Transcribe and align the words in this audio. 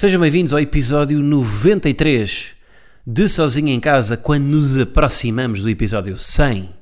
Sejam 0.00 0.18
bem-vindos 0.18 0.54
ao 0.54 0.58
episódio 0.58 1.22
93 1.22 2.56
de 3.06 3.28
Sozinho 3.28 3.68
em 3.68 3.78
Casa, 3.78 4.16
quando 4.16 4.44
nos 4.44 4.78
aproximamos 4.78 5.60
do 5.60 5.68
episódio 5.68 6.16
100. 6.16 6.74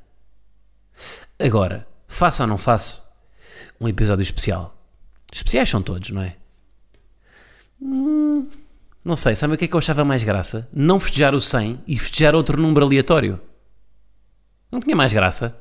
Agora, 1.36 1.84
faço 2.06 2.44
ou 2.44 2.46
não 2.46 2.56
faço 2.56 3.02
um 3.80 3.88
episódio 3.88 4.22
especial? 4.22 4.80
Especiais 5.32 5.68
são 5.68 5.82
todos, 5.82 6.10
não 6.10 6.22
é? 6.22 6.36
Hum, 7.82 8.48
não 9.04 9.16
sei, 9.16 9.34
sabe 9.34 9.54
o 9.54 9.58
que 9.58 9.64
é 9.64 9.66
que 9.66 9.74
eu 9.74 9.78
achava 9.78 10.04
mais 10.04 10.22
graça? 10.22 10.68
Não 10.72 11.00
festejar 11.00 11.34
o 11.34 11.40
100 11.40 11.82
e 11.88 11.98
festejar 11.98 12.36
outro 12.36 12.62
número 12.62 12.86
aleatório. 12.86 13.40
Não 14.70 14.78
tinha 14.78 14.94
mais 14.94 15.12
graça? 15.12 15.58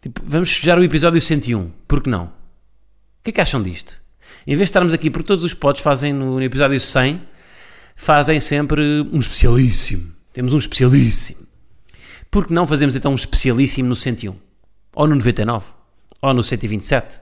Tipo, 0.00 0.22
vamos 0.24 0.48
festejar 0.48 0.78
o 0.78 0.82
episódio 0.82 1.20
101, 1.20 1.68
por 1.86 2.02
que 2.02 2.08
não? 2.08 2.24
O 2.24 3.22
que 3.22 3.28
é 3.28 3.32
que 3.34 3.40
acham 3.42 3.62
disto? 3.62 4.00
Em 4.46 4.56
vez 4.56 4.58
de 4.58 4.64
estarmos 4.64 4.92
aqui, 4.92 5.10
porque 5.10 5.26
todos 5.26 5.44
os 5.44 5.54
pods 5.54 5.82
fazem 5.82 6.12
no 6.12 6.42
episódio 6.42 6.80
100, 6.80 7.20
fazem 7.96 8.40
sempre 8.40 8.82
um 9.12 9.18
especialíssimo. 9.18 10.12
Temos 10.32 10.52
um 10.52 10.58
especialíssimo. 10.58 11.46
Por 12.30 12.46
que 12.46 12.54
não 12.54 12.66
fazemos 12.66 12.94
então 12.94 13.12
um 13.12 13.16
especialíssimo 13.16 13.88
no 13.88 13.96
101? 13.96 14.36
Ou 14.94 15.06
no 15.06 15.14
99? 15.16 15.66
Ou 16.22 16.34
no 16.34 16.42
127? 16.42 17.20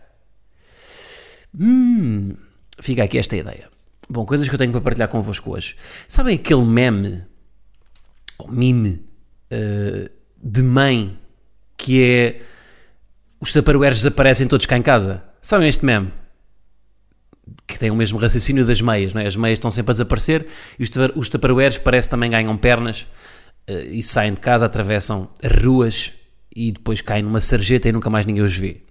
Hum, 1.58 2.34
fica 2.80 3.04
aqui 3.04 3.18
esta 3.18 3.36
ideia. 3.36 3.68
Bom, 4.08 4.24
coisas 4.24 4.48
que 4.48 4.54
eu 4.54 4.58
tenho 4.58 4.72
para 4.72 4.80
partilhar 4.80 5.08
convosco 5.08 5.50
hoje. 5.52 5.76
Sabem 6.06 6.36
aquele 6.36 6.64
meme, 6.64 7.24
ou 8.38 8.48
mime, 8.48 9.04
uh, 9.52 10.10
de 10.42 10.62
mãe, 10.62 11.18
que 11.76 12.02
é 12.02 12.42
os 13.40 13.52
tupperwares 13.52 13.98
desaparecem 13.98 14.46
todos 14.46 14.66
cá 14.66 14.76
em 14.76 14.82
casa? 14.82 15.22
Sabem 15.40 15.68
este 15.68 15.84
meme? 15.84 16.12
Que 17.68 17.78
tem 17.78 17.90
o 17.90 17.94
mesmo 17.94 18.18
raciocínio 18.18 18.66
das 18.66 18.80
meias, 18.80 19.14
não 19.14 19.20
é? 19.20 19.26
As 19.26 19.36
meias 19.36 19.58
estão 19.58 19.70
sempre 19.70 19.92
a 19.92 19.94
desaparecer 19.94 20.46
e 20.76 20.82
os, 20.82 20.90
os 21.14 21.28
tupperwares 21.28 21.78
parece 21.78 22.08
também 22.08 22.30
ganham 22.30 22.56
pernas 22.56 23.02
uh, 23.70 23.72
e 23.90 24.02
saem 24.02 24.32
de 24.32 24.40
casa, 24.40 24.66
atravessam 24.66 25.28
ruas 25.62 26.12
e 26.54 26.72
depois 26.72 27.00
caem 27.00 27.22
numa 27.22 27.40
sarjeta 27.40 27.88
e 27.88 27.92
nunca 27.92 28.10
mais 28.10 28.26
ninguém 28.26 28.42
os 28.42 28.56
vê. 28.56 28.82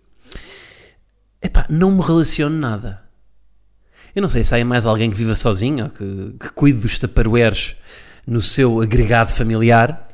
Epá, 1.42 1.66
não 1.70 1.92
me 1.92 2.02
relaciono 2.02 2.58
nada. 2.58 3.02
Eu 4.16 4.22
não 4.22 4.30
sei 4.30 4.44
se 4.44 4.55
há 4.55 4.66
mais 4.66 4.86
alguém 4.86 5.09
que 5.09 5.16
viva 5.16 5.36
sozinho, 5.36 5.89
que, 5.89 6.36
que 6.39 6.52
cuide 6.53 6.80
dos 6.80 6.98
tupperwares 6.98 7.75
no 8.25 8.42
seu 8.42 8.81
agregado 8.81 9.31
familiar. 9.31 10.08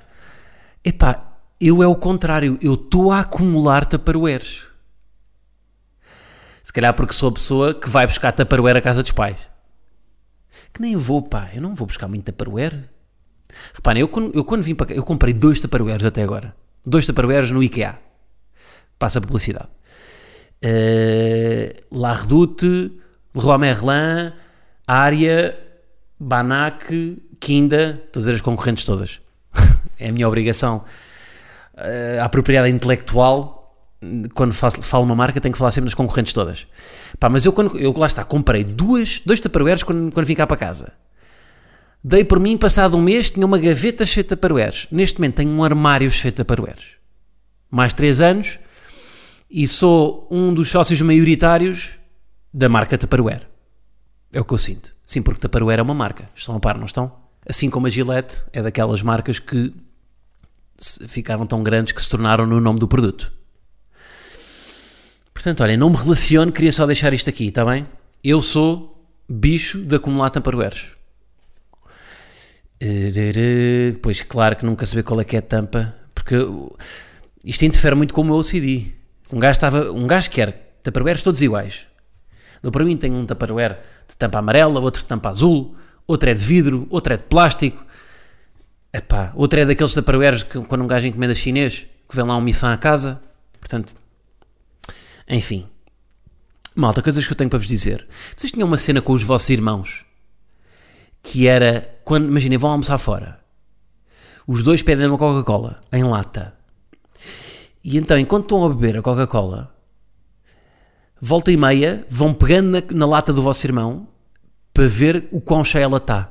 Epá, 0.84 1.38
eu 1.60 1.82
é 1.82 1.88
o 1.88 1.96
contrário. 1.96 2.58
Eu 2.62 2.74
estou 2.74 3.12
a 3.12 3.22
acumular 3.22 3.86
tupperwares. 3.86 4.66
Se 6.74 6.82
calhar 6.82 6.96
porque 6.96 7.14
sou 7.14 7.30
a 7.30 7.32
pessoa 7.32 7.74
que 7.76 7.88
vai 7.88 8.08
buscar 8.08 8.32
tupperware 8.32 8.78
à 8.78 8.82
casa 8.82 9.04
dos 9.04 9.12
pais. 9.12 9.38
Que 10.74 10.82
nem 10.82 10.98
vou, 10.98 11.22
pá. 11.22 11.52
Eu 11.54 11.62
não 11.62 11.76
vou 11.76 11.86
buscar 11.86 12.08
muito 12.08 12.26
tupperware. 12.26 12.90
Reparem, 13.76 14.02
eu 14.02 14.10
eu 14.34 14.44
quando 14.44 14.64
vim 14.64 14.74
para 14.74 14.88
cá, 14.88 14.96
eu 14.96 15.04
comprei 15.04 15.36
dois 15.36 15.60
tupperwares 15.60 16.04
até 16.04 16.24
agora. 16.24 16.56
Dois 16.84 17.06
tupperwares 17.06 17.52
no 17.52 17.62
IKEA. 17.62 18.00
Passa 18.98 19.20
a 19.20 19.22
publicidade. 19.22 19.68
Uh, 20.66 21.96
La 21.96 22.14
Redoute, 22.14 22.92
Leroy 23.36 23.58
Merlin, 23.60 24.34
Aria, 24.88 25.56
Banac, 26.20 27.22
Kinda, 27.40 28.02
dizer 28.12 28.34
as 28.34 28.42
concorrentes 28.42 28.84
todas. 28.84 29.22
é 30.00 30.10
a 30.10 30.12
minha 30.12 30.28
obrigação. 30.28 30.86
Uh, 31.76 32.30
propriedade 32.30 32.74
intelectual, 32.74 33.53
quando 34.34 34.54
faço, 34.54 34.82
falo 34.82 35.04
uma 35.04 35.16
marca, 35.16 35.40
tenho 35.40 35.52
que 35.52 35.58
falar 35.58 35.72
sempre 35.72 35.86
das 35.86 35.94
concorrentes 35.94 36.34
todas. 36.34 36.68
Pá, 37.20 37.30
mas 37.30 37.46
eu, 37.46 37.54
quando, 37.54 37.78
eu 37.78 37.94
lá 37.98 38.08
está, 38.08 38.24
comprei 38.24 38.64
duas, 38.64 39.22
dois 39.26 39.40
tupperwares 39.40 39.84
quando, 39.84 40.12
quando 40.12 40.26
vim 40.26 40.36
cá 40.36 40.48
para 40.48 40.58
casa. 40.58 40.94
Dei 42.04 42.24
por 42.24 42.40
mim, 42.40 42.58
passado 42.58 42.98
um 42.98 43.02
mês, 43.02 43.32
tinha 43.32 43.46
uma 43.46 43.58
gaveta 43.58 44.06
cheia 44.06 44.24
de 44.24 44.30
tupperwares. 44.30 44.88
Neste 44.92 45.20
momento 45.20 45.36
tenho 45.36 45.52
um 45.52 45.64
armário 45.64 46.12
cheio 46.12 46.32
de 46.32 46.38
tupperwares. 46.38 46.98
Mais 47.72 47.94
três 47.94 48.20
anos 48.20 48.60
e 49.54 49.68
sou 49.68 50.28
um 50.32 50.52
dos 50.52 50.70
sócios 50.70 51.00
maioritários 51.02 51.92
da 52.52 52.68
marca 52.68 52.98
Tupperware. 52.98 53.48
É 54.32 54.42
o 54.42 54.46
que 54.46 54.52
eu 54.52 54.58
sinto. 54.58 54.96
Sim, 55.06 55.22
porque 55.22 55.42
Tupperware 55.42 55.80
é 55.80 55.84
uma 55.84 55.94
marca. 55.94 56.26
Estão 56.34 56.56
a 56.56 56.60
par, 56.60 56.76
não 56.76 56.86
estão? 56.86 57.12
Assim 57.48 57.70
como 57.70 57.86
a 57.86 57.90
Gillette 57.90 58.44
é 58.52 58.64
daquelas 58.64 59.04
marcas 59.04 59.38
que 59.38 59.72
ficaram 61.08 61.46
tão 61.46 61.62
grandes 61.62 61.94
que 61.94 62.02
se 62.02 62.10
tornaram 62.10 62.48
no 62.48 62.60
nome 62.60 62.80
do 62.80 62.88
produto. 62.88 63.32
Portanto, 65.44 65.62
olha, 65.62 65.76
não 65.76 65.90
me 65.90 65.98
relaciono, 65.98 66.54
queria 66.54 66.72
só 66.72 66.86
deixar 66.86 67.12
isto 67.12 67.30
aqui, 67.30 67.48
está 67.48 67.66
bem? 67.66 67.86
Eu 68.24 68.42
sou 68.42 69.06
bicho 69.28 69.80
de 69.80 69.94
acumular 69.94 70.30
Tupperwares. 70.30 70.94
Pois, 74.02 74.24
claro 74.24 74.56
que 74.56 74.66
nunca 74.66 74.86
saber 74.86 75.04
qual 75.04 75.20
é 75.20 75.26
que 75.26 75.36
é 75.36 75.40
a 75.40 75.42
tampa, 75.42 75.94
porque 76.16 76.38
isto 77.44 77.66
interfere 77.66 77.94
muito 77.94 78.14
com 78.14 78.22
o 78.22 78.24
meu 78.24 78.36
OCD. 78.36 78.94
Um 79.34 79.38
gajo, 79.38 79.52
estava, 79.52 79.92
um 79.92 80.08
gajo 80.08 80.32
quer 80.32 80.78
Tupperwares 80.82 81.22
todos 81.22 81.42
iguais. 81.42 81.88
Eu, 82.64 82.72
para 82.72 82.86
mim, 82.86 82.96
tenho 82.96 83.16
um 83.16 83.26
Tupperware 83.26 83.82
de 84.08 84.16
tampa 84.16 84.40
amarela, 84.40 84.80
outro 84.80 85.02
de 85.02 85.10
tampa 85.10 85.28
azul, 85.28 85.76
outro 86.08 86.30
é 86.30 86.34
de 86.34 86.42
vidro, 86.42 86.88
outro 86.90 87.16
é 87.16 87.18
de 87.18 87.24
plástico. 87.24 87.86
Epá, 88.94 89.34
outro 89.36 89.60
é 89.60 89.66
daqueles 89.66 89.94
Tupperwares 89.94 90.44
que 90.44 90.58
quando 90.64 90.86
um 90.86 90.88
gajo 90.88 91.06
encomenda 91.06 91.36
chinês, 91.36 91.86
que 92.08 92.16
vem 92.16 92.24
lá 92.24 92.38
um 92.38 92.42
mifã 92.42 92.72
a 92.72 92.78
casa. 92.78 93.22
Portanto, 93.60 94.03
enfim. 95.34 95.68
Malta, 96.76 97.02
coisas 97.02 97.26
que 97.26 97.32
eu 97.32 97.38
tenho 97.38 97.50
para 97.50 97.60
vos 97.60 97.68
dizer. 97.68 98.08
Vocês 98.36 98.52
tinham 98.52 98.68
uma 98.68 98.78
cena 98.78 99.02
com 99.02 99.14
os 99.14 99.24
vossos 99.24 99.50
irmãos 99.50 100.06
que 101.24 101.48
era, 101.48 102.00
quando, 102.04 102.28
imaginem, 102.28 102.58
vão 102.58 102.72
almoçar 102.72 102.98
fora. 102.98 103.40
Os 104.46 104.62
dois 104.62 104.84
pedem 104.84 105.08
uma 105.08 105.18
Coca-Cola 105.18 105.82
em 105.92 106.04
lata. 106.04 106.54
E 107.84 107.98
então, 107.98 108.18
enquanto 108.18 108.44
estão 108.44 108.66
a 108.66 108.70
beber 108.70 108.98
a 108.98 109.02
Coca-Cola, 109.02 109.74
volta 111.22 111.52
e 111.52 111.58
meia 111.58 112.06
vão 112.10 112.34
pegando 112.34 112.72
na, 112.72 112.82
na, 112.92 113.06
lata 113.06 113.32
do 113.32 113.42
vosso 113.42 113.66
irmão 113.66 114.08
para 114.74 114.86
ver 114.86 115.30
o 115.32 115.40
quão 115.40 115.64
cheia 115.64 115.86
ela 115.86 115.98
está. 115.98 116.30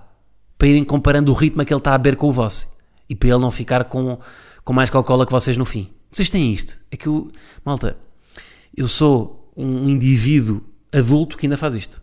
Para 0.59 0.69
irem 0.69 0.85
comparando 0.85 1.33
o 1.33 1.35
ritmo 1.35 1.65
que 1.65 1.73
ele 1.73 1.81
está 1.81 1.95
a 1.95 1.99
beber 1.99 2.17
com 2.17 2.29
o 2.29 2.33
vosso. 2.33 2.69
E 3.09 3.15
para 3.15 3.31
ele 3.31 3.39
não 3.39 3.51
ficar 3.51 3.85
com, 3.85 4.19
com 4.63 4.73
mais 4.73 4.91
Coca-Cola 4.91 5.25
que 5.25 5.33
vocês 5.33 5.57
no 5.57 5.65
fim. 5.65 5.91
Vocês 6.11 6.29
têm 6.29 6.53
isto. 6.53 6.79
É 6.91 6.97
que 6.97 7.07
eu, 7.07 7.31
malta, 7.65 7.97
eu 8.77 8.89
sou 8.89 9.53
um 9.57 9.89
indivíduo 9.89 10.63
adulto 10.93 11.37
que 11.37 11.47
ainda 11.47 11.57
faz 11.57 11.75
isto. 11.75 12.03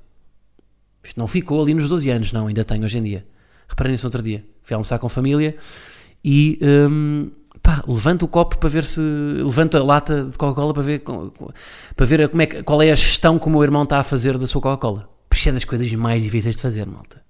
Isto 1.04 1.20
não 1.20 1.28
ficou 1.28 1.62
ali 1.62 1.74
nos 1.74 1.88
12 1.90 2.10
anos, 2.10 2.32
não, 2.32 2.48
ainda 2.48 2.64
tenho 2.64 2.84
hoje 2.84 2.98
em 2.98 3.04
dia. 3.04 3.26
Reparem 3.68 3.92
nisso 3.92 4.08
outro 4.08 4.22
dia. 4.22 4.46
Fui 4.64 4.74
almoçar 4.74 5.00
com 5.00 5.08
a 5.08 5.10
família 5.10 5.56
e 6.24 6.60
hum, 6.62 7.32
pá, 7.62 7.84
levanto 7.88 8.24
o 8.24 8.28
copo 8.28 8.58
para 8.58 8.70
ver 8.70 8.84
se. 8.84 9.02
Levanto 9.02 9.78
a 9.78 9.84
lata 9.84 10.26
de 10.26 10.38
Coca-Cola 10.38 10.74
para 10.74 10.84
ver, 10.84 11.04
para 11.96 12.06
ver 12.06 12.30
como 12.30 12.42
é, 12.42 12.48
qual 12.48 12.82
é 12.82 12.92
a 12.92 12.96
gestão 12.96 13.40
que 13.40 13.48
o 13.48 13.50
meu 13.50 13.64
irmão 13.64 13.84
está 13.84 14.00
a 14.00 14.04
fazer 14.04 14.38
da 14.38 14.48
sua 14.48 14.62
Coca-Cola. 14.62 15.10
Isso 15.32 15.50
é 15.50 15.52
das 15.54 15.64
coisas 15.64 15.90
mais 15.94 16.24
difíceis 16.24 16.56
de 16.56 16.62
fazer, 16.62 16.86
malta. 16.86 17.22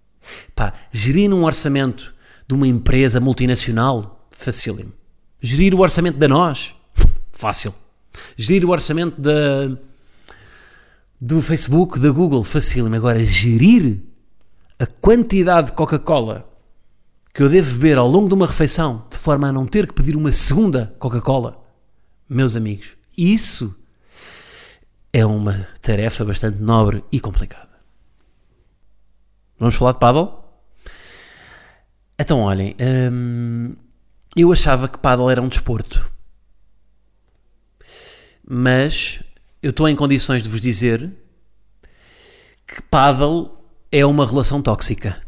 Pá, 0.56 0.74
gerir 0.92 1.32
um 1.32 1.44
orçamento 1.44 2.14
de 2.48 2.56
uma 2.56 2.68
empresa 2.68 3.20
multinacional, 3.20 4.28
facílimo. 4.32 4.92
Gerir 5.42 5.76
o 5.76 5.80
orçamento 5.80 6.18
da 6.18 6.28
nós, 6.28 6.76
fácil. 7.32 7.74
Gerir 8.36 8.66
o 8.66 8.72
orçamento 8.72 9.20
da 9.20 9.78
do 11.22 11.42
Facebook, 11.42 12.00
da 12.00 12.12
Google, 12.12 12.44
facílimo. 12.44 12.96
Agora, 12.96 13.24
gerir 13.24 14.02
a 14.80 14.86
quantidade 14.86 15.68
de 15.68 15.74
Coca-Cola 15.74 16.50
que 17.34 17.44
eu 17.44 17.50
devo 17.50 17.74
beber 17.74 17.98
ao 17.98 18.08
longo 18.08 18.28
de 18.28 18.34
uma 18.34 18.48
refeição, 18.48 19.06
de 19.10 19.18
forma 19.18 19.48
a 19.48 19.52
não 19.52 19.66
ter 19.66 19.88
que 19.88 19.94
pedir 19.94 20.16
uma 20.16 20.32
segunda 20.32 20.94
Coca-Cola, 20.98 21.64
meus 22.28 22.56
amigos, 22.56 22.98
isso 23.18 23.76
é 25.12 25.26
uma 25.26 25.68
tarefa 25.82 26.26
bastante 26.26 26.62
nobre 26.62 27.04
e 27.12 27.20
complicada. 27.20 27.70
Vamos 29.58 29.76
falar 29.76 29.94
de 29.94 30.00
paddle? 30.00 30.44
Então, 32.18 32.42
olhem, 32.42 32.76
hum, 33.12 33.76
eu 34.36 34.52
achava 34.52 34.88
que 34.88 34.98
paddle 34.98 35.30
era 35.30 35.42
um 35.42 35.48
desporto. 35.48 36.09
Mas 38.52 39.22
eu 39.62 39.70
estou 39.70 39.88
em 39.88 39.96
condições 39.96 40.42
de 40.42 40.50
vos 40.50 40.60
dizer 40.60 41.08
que 42.66 42.82
paddle 42.82 43.56
é 43.92 44.04
uma 44.04 44.26
relação 44.26 44.60
tóxica. 44.60 45.22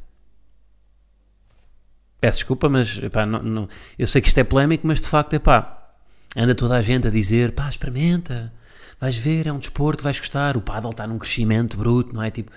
Peço 2.20 2.40
desculpa, 2.40 2.68
mas 2.68 3.00
não, 3.28 3.44
não- 3.44 3.70
eu 3.98 4.08
sei 4.08 4.22
que 4.22 4.28
isto 4.28 4.38
é 4.40 4.44
polémico, 4.44 4.88
mas 4.88 5.00
de 5.00 5.08
facto, 5.08 5.34
epá, 5.34 5.92
anda 6.36 6.54
toda 6.56 6.76
a 6.76 6.82
gente 6.82 7.08
a 7.08 7.12
dizer, 7.12 7.52
pá, 7.52 7.70
experimenta, 7.70 8.52
vais 9.00 9.18
ver, 9.18 9.46
é 9.48 9.54
um 9.54 9.60
desporto, 9.60 10.04
vais 10.04 10.20
gostar. 10.20 10.58
O 10.58 10.62
paddle 10.62 10.90
está 10.92 11.06
num 11.06 11.18
crescimento 11.20 11.78
bruto, 11.78 12.14
não 12.16 12.24
é? 12.24 12.32
Tipo, 12.32 12.52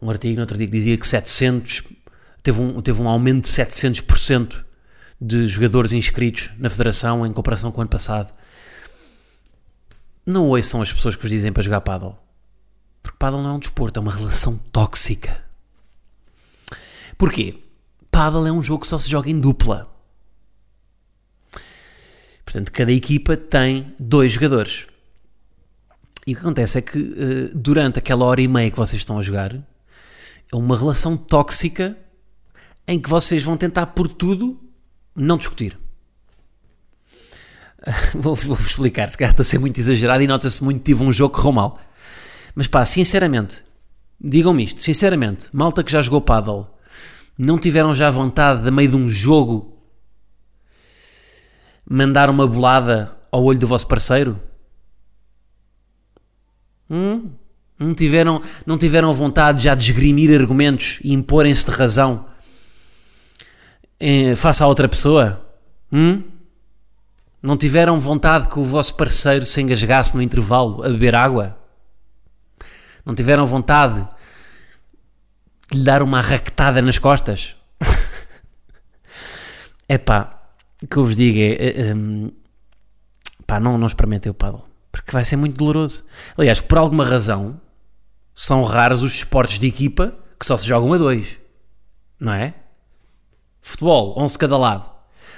um 0.00 0.08
artigo 0.10 0.36
no 0.36 0.40
outro 0.42 0.56
dia 0.56 0.66
que 0.66 0.72
dizia 0.72 0.96
que 0.96 1.06
700, 1.06 1.82
teve 2.42 2.60
um, 2.60 2.80
teve 2.80 3.02
um 3.02 3.08
aumento 3.08 3.42
de 3.44 3.48
700% 3.48 4.64
de 5.20 5.46
jogadores 5.46 5.92
inscritos 5.92 6.50
na 6.58 6.68
federação 6.70 7.26
em 7.26 7.32
comparação 7.32 7.70
com 7.70 7.78
o 7.78 7.82
ano 7.82 7.90
passado. 7.90 8.32
Não 10.26 10.48
ouçam 10.48 10.80
as 10.80 10.92
pessoas 10.92 11.16
que 11.16 11.22
vos 11.22 11.30
dizem 11.30 11.52
para 11.52 11.62
jogar 11.62 11.80
paddle. 11.80 12.16
Porque 13.02 13.18
paddle 13.18 13.42
não 13.42 13.50
é 13.50 13.52
um 13.54 13.58
desporto, 13.58 13.98
é 13.98 14.02
uma 14.02 14.12
relação 14.12 14.56
tóxica. 14.72 15.44
Porquê? 17.18 17.62
Paddle 18.10 18.46
é 18.46 18.52
um 18.52 18.62
jogo 18.62 18.82
que 18.82 18.88
só 18.88 18.98
se 18.98 19.10
joga 19.10 19.28
em 19.28 19.38
dupla. 19.38 19.92
Portanto, 22.44 22.72
cada 22.72 22.92
equipa 22.92 23.36
tem 23.36 23.94
dois 23.98 24.32
jogadores. 24.32 24.86
E 26.26 26.32
o 26.32 26.36
que 26.36 26.40
acontece 26.40 26.78
é 26.78 26.80
que 26.80 26.98
eh, 26.98 27.50
durante 27.54 27.98
aquela 27.98 28.24
hora 28.24 28.40
e 28.40 28.48
meia 28.48 28.70
que 28.70 28.76
vocês 28.76 29.00
estão 29.00 29.18
a 29.18 29.22
jogar, 29.22 29.54
é 29.54 30.56
uma 30.56 30.78
relação 30.78 31.16
tóxica 31.16 31.98
em 32.86 32.98
que 32.98 33.08
vocês 33.08 33.42
vão 33.42 33.56
tentar 33.56 33.86
por 33.86 34.08
tudo 34.08 34.58
não 35.14 35.36
discutir. 35.36 35.78
Vou-vos 38.14 38.44
vou 38.44 38.56
explicar, 38.56 39.08
se 39.10 39.18
calhar 39.18 39.32
estou 39.32 39.42
a 39.42 39.44
ser 39.44 39.58
muito 39.58 39.78
exagerado 39.78 40.22
e 40.22 40.26
nota-se 40.26 40.62
muito 40.62 40.78
que 40.78 40.84
tive 40.84 41.04
um 41.04 41.12
jogo 41.12 41.34
que 41.34 41.40
correu 41.40 41.52
mal. 41.52 41.78
Mas 42.54 42.66
pá, 42.66 42.84
sinceramente, 42.84 43.64
digam-me 44.20 44.64
isto, 44.64 44.80
sinceramente, 44.80 45.48
malta 45.52 45.82
que 45.82 45.92
já 45.92 46.00
jogou 46.00 46.20
paddle, 46.20 46.68
não 47.36 47.58
tiveram 47.58 47.94
já 47.94 48.10
vontade, 48.10 48.62
de, 48.62 48.68
a 48.68 48.70
meio 48.70 48.88
de 48.88 48.96
um 48.96 49.08
jogo, 49.08 49.76
mandar 51.88 52.30
uma 52.30 52.46
bolada 52.46 53.16
ao 53.30 53.42
olho 53.42 53.58
do 53.58 53.66
vosso 53.66 53.86
parceiro? 53.86 54.40
Hum? 56.88 57.30
Não 57.78 57.92
tiveram, 57.92 58.40
não 58.64 58.78
tiveram 58.78 59.12
vontade 59.12 59.64
já 59.64 59.74
de 59.74 59.90
esgrimir 59.90 60.32
argumentos 60.40 61.00
e 61.02 61.12
imporem-se 61.12 61.66
de 61.66 61.72
razão 61.72 62.26
eh, 63.98 64.36
face 64.36 64.62
à 64.62 64.66
outra 64.66 64.88
pessoa? 64.88 65.44
Hum? 65.92 66.22
Não 67.44 67.58
tiveram 67.58 68.00
vontade 68.00 68.48
que 68.48 68.58
o 68.58 68.62
vosso 68.62 68.94
parceiro 68.94 69.44
se 69.44 69.60
engasgasse 69.60 70.14
no 70.14 70.22
intervalo 70.22 70.82
a 70.82 70.88
beber 70.88 71.14
água? 71.14 71.54
Não 73.04 73.14
tiveram 73.14 73.44
vontade 73.44 74.08
de 75.70 75.76
lhe 75.76 75.84
dar 75.84 76.02
uma 76.02 76.20
arraquetada 76.20 76.80
nas 76.80 76.98
costas? 76.98 77.54
É 79.86 79.98
pá, 79.98 80.42
o 80.82 80.86
que 80.86 80.96
eu 80.96 81.04
vos 81.04 81.14
digo 81.14 81.38
é. 81.38 81.88
é, 81.88 81.94
hum, 81.94 82.32
pá, 83.46 83.60
não, 83.60 83.76
não 83.76 83.86
experimentem 83.86 84.30
o 84.32 84.34
paddle. 84.34 84.64
Porque 84.90 85.12
vai 85.12 85.26
ser 85.26 85.36
muito 85.36 85.58
doloroso. 85.58 86.02
Aliás, 86.38 86.62
por 86.62 86.78
alguma 86.78 87.04
razão, 87.04 87.60
são 88.34 88.64
raros 88.64 89.02
os 89.02 89.16
esportes 89.16 89.58
de 89.58 89.66
equipa 89.66 90.16
que 90.40 90.46
só 90.46 90.56
se 90.56 90.66
jogam 90.66 90.90
a 90.94 90.96
dois. 90.96 91.38
Não 92.18 92.32
é? 92.32 92.54
Futebol, 93.60 94.14
11 94.16 94.32
de 94.32 94.38
cada 94.38 94.56
lado. 94.56 94.90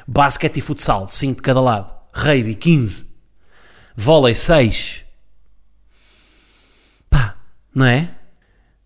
Basquete 0.07 0.59
e 0.59 0.61
futsal, 0.61 1.09
5 1.09 1.35
de 1.35 1.43
cada 1.43 1.61
lado. 1.61 1.96
Rugby, 2.17 2.55
15. 2.55 3.07
Vôlei, 3.95 4.35
6. 4.35 5.05
Pá, 7.11 7.37
não 7.75 7.85
é? 7.85 8.11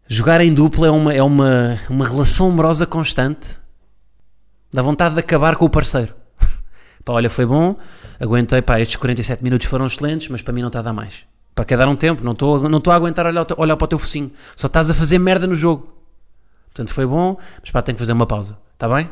Jogar 0.09 0.41
em 0.41 0.53
dupla 0.53 0.89
é 0.89 0.91
uma, 0.91 1.13
é 1.15 1.23
uma, 1.23 1.79
uma 1.89 2.07
relação 2.09 2.49
amorosa 2.49 2.85
constante. 2.87 3.59
Dá 4.73 4.83
vontade 4.83 5.15
de 5.15 5.21
acabar 5.21 5.55
com 5.57 5.65
o 5.65 5.71
parceiro. 5.71 6.15
Pá, 7.05 7.13
olha, 7.13 7.31
foi 7.31 7.47
bom, 7.47 7.77
aguentei, 8.19 8.61
pá, 8.63 8.81
estes 8.81 8.97
47 8.97 9.43
minutos 9.43 9.67
foram 9.67 9.87
excelentes, 9.87 10.29
mas 10.29 10.43
para 10.43 10.53
mim 10.53 10.61
não 10.61 10.69
está 10.69 10.81
a 10.81 10.83
dar 10.83 10.93
mais. 10.93 11.25
Para 11.55 11.65
quer 11.65 11.77
dar 11.79 11.89
um 11.89 11.97
tempo, 11.97 12.23
não 12.25 12.33
estou 12.33 12.69
não 12.69 12.79
estou 12.79 12.93
a 12.93 12.97
aguentar 12.97 13.27
olhar, 13.27 13.47
olhar 13.57 13.77
para 13.77 13.85
o 13.85 13.89
teu 13.89 13.99
focinho. 13.99 14.31
Só 14.57 14.67
estás 14.67 14.91
a 14.91 14.95
fazer 14.95 15.19
merda 15.19 15.47
no 15.47 15.55
jogo. 15.55 15.93
Portanto, 16.67 16.93
foi 16.93 17.07
bom, 17.07 17.37
mas 17.61 17.71
pá, 17.71 17.83
tenho 17.83 17.97
que 17.97 18.01
fazer 18.01 18.13
uma 18.13 18.27
pausa. 18.27 18.59
Está 18.75 18.89
bem? 18.89 19.09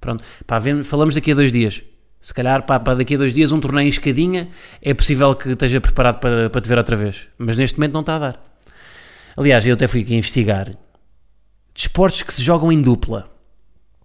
Pronto. 0.00 0.22
Pá, 0.46 0.58
vemos- 0.58 0.86
falamos 0.88 1.14
daqui 1.14 1.32
a 1.32 1.34
dois 1.34 1.52
dias. 1.52 1.82
Se 2.22 2.32
calhar, 2.32 2.64
pá, 2.64 2.78
daqui 2.78 3.16
a 3.16 3.18
dois 3.18 3.34
dias, 3.34 3.50
um 3.50 3.58
torneio 3.58 3.86
em 3.86 3.88
escadinha, 3.88 4.48
é 4.80 4.94
possível 4.94 5.34
que 5.34 5.50
esteja 5.50 5.80
preparado 5.80 6.20
para, 6.20 6.48
para 6.48 6.60
te 6.60 6.68
ver 6.68 6.78
outra 6.78 6.94
vez. 6.94 7.26
Mas 7.36 7.56
neste 7.56 7.76
momento 7.76 7.94
não 7.94 8.00
está 8.00 8.14
a 8.14 8.18
dar. 8.20 8.56
Aliás, 9.36 9.66
eu 9.66 9.74
até 9.74 9.88
fui 9.88 10.02
aqui 10.02 10.14
investigar 10.14 10.72
desportos 11.74 12.22
que 12.22 12.32
se 12.32 12.40
jogam 12.40 12.70
em 12.70 12.80
dupla. 12.80 13.28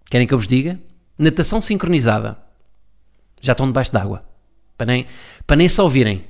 Querem 0.09 0.25
que 0.25 0.33
eu 0.33 0.37
vos 0.39 0.47
diga? 0.47 0.79
Natação 1.15 1.61
sincronizada. 1.61 2.39
Já 3.39 3.51
estão 3.51 3.67
debaixo 3.67 3.93
d'água. 3.93 4.25
Para 4.75 4.87
nem, 4.87 5.05
para 5.45 5.55
nem 5.55 5.69
se 5.69 5.79
ouvirem. 5.79 6.25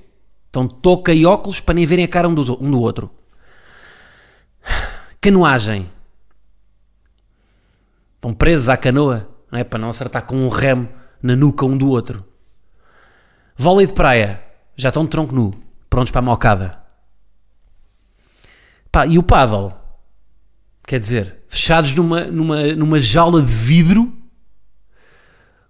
Estão 0.47 0.67
touca 0.67 1.13
e 1.13 1.25
óculos 1.25 1.61
para 1.61 1.75
nem 1.75 1.85
verem 1.85 2.03
a 2.03 2.07
cara 2.09 2.27
um 2.27 2.33
do, 2.33 2.61
um 2.61 2.69
do 2.69 2.81
outro. 2.81 3.09
Canoagem. 5.21 5.89
Estão 8.15 8.33
presos 8.33 8.67
à 8.67 8.75
canoa, 8.75 9.29
não 9.49 9.59
é? 9.59 9.63
Para 9.63 9.79
não 9.79 9.89
acertar 9.89 10.25
com 10.25 10.35
um 10.35 10.49
remo 10.49 10.89
na 11.21 11.35
nuca 11.35 11.65
um 11.65 11.77
do 11.77 11.89
outro. 11.89 12.25
Vôlei 13.55 13.87
de 13.87 13.93
praia. 13.93 14.43
Já 14.75 14.89
estão 14.89 15.03
de 15.03 15.09
tronco 15.09 15.33
nu. 15.33 15.53
Prontos 15.89 16.11
para 16.11 16.19
a 16.19 16.23
mocada. 16.23 16.79
Pá, 18.91 19.05
e 19.05 19.17
o 19.17 19.23
paddle? 19.23 19.73
Quer 20.85 20.99
dizer, 20.99 21.43
fechados 21.49 21.93
numa, 21.93 22.25
numa, 22.25 22.63
numa 22.75 22.99
jaula 22.99 23.41
de 23.41 23.51
vidro 23.51 24.15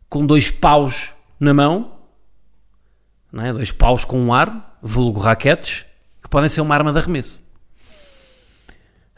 com 0.09 0.25
dois 0.25 0.51
paus 0.51 1.09
na 1.39 1.53
mão, 1.53 1.99
não 3.31 3.43
é? 3.43 3.51
dois 3.51 3.71
paus 3.71 4.05
com 4.05 4.19
um 4.19 4.33
ar, 4.33 4.77
vulgo 4.81 5.19
raquetes, 5.19 5.85
que 6.21 6.29
podem 6.29 6.49
ser 6.49 6.61
uma 6.61 6.75
arma 6.75 6.91
de 6.91 6.99
arremesso. 6.99 7.43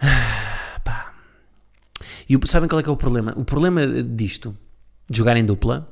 E 2.32 2.38
sabem 2.48 2.70
qual 2.70 2.80
é 2.80 2.84
que 2.84 2.90
é 2.90 2.92
o 2.92 2.96
problema? 2.96 3.34
O 3.36 3.44
problema 3.44 3.88
disto, 4.04 4.56
de 5.10 5.18
jogar 5.18 5.36
em 5.36 5.44
dupla, 5.44 5.92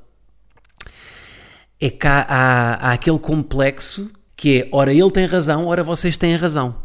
é 1.79 1.89
que 1.89 2.07
há, 2.07 2.25
há, 2.27 2.73
há 2.89 2.91
aquele 2.93 3.19
complexo 3.19 4.11
que 4.35 4.61
é, 4.61 4.69
ora 4.71 4.93
ele 4.93 5.11
tem 5.11 5.25
razão, 5.25 5.65
ora 5.65 5.83
vocês 5.83 6.17
têm 6.17 6.35
razão. 6.35 6.75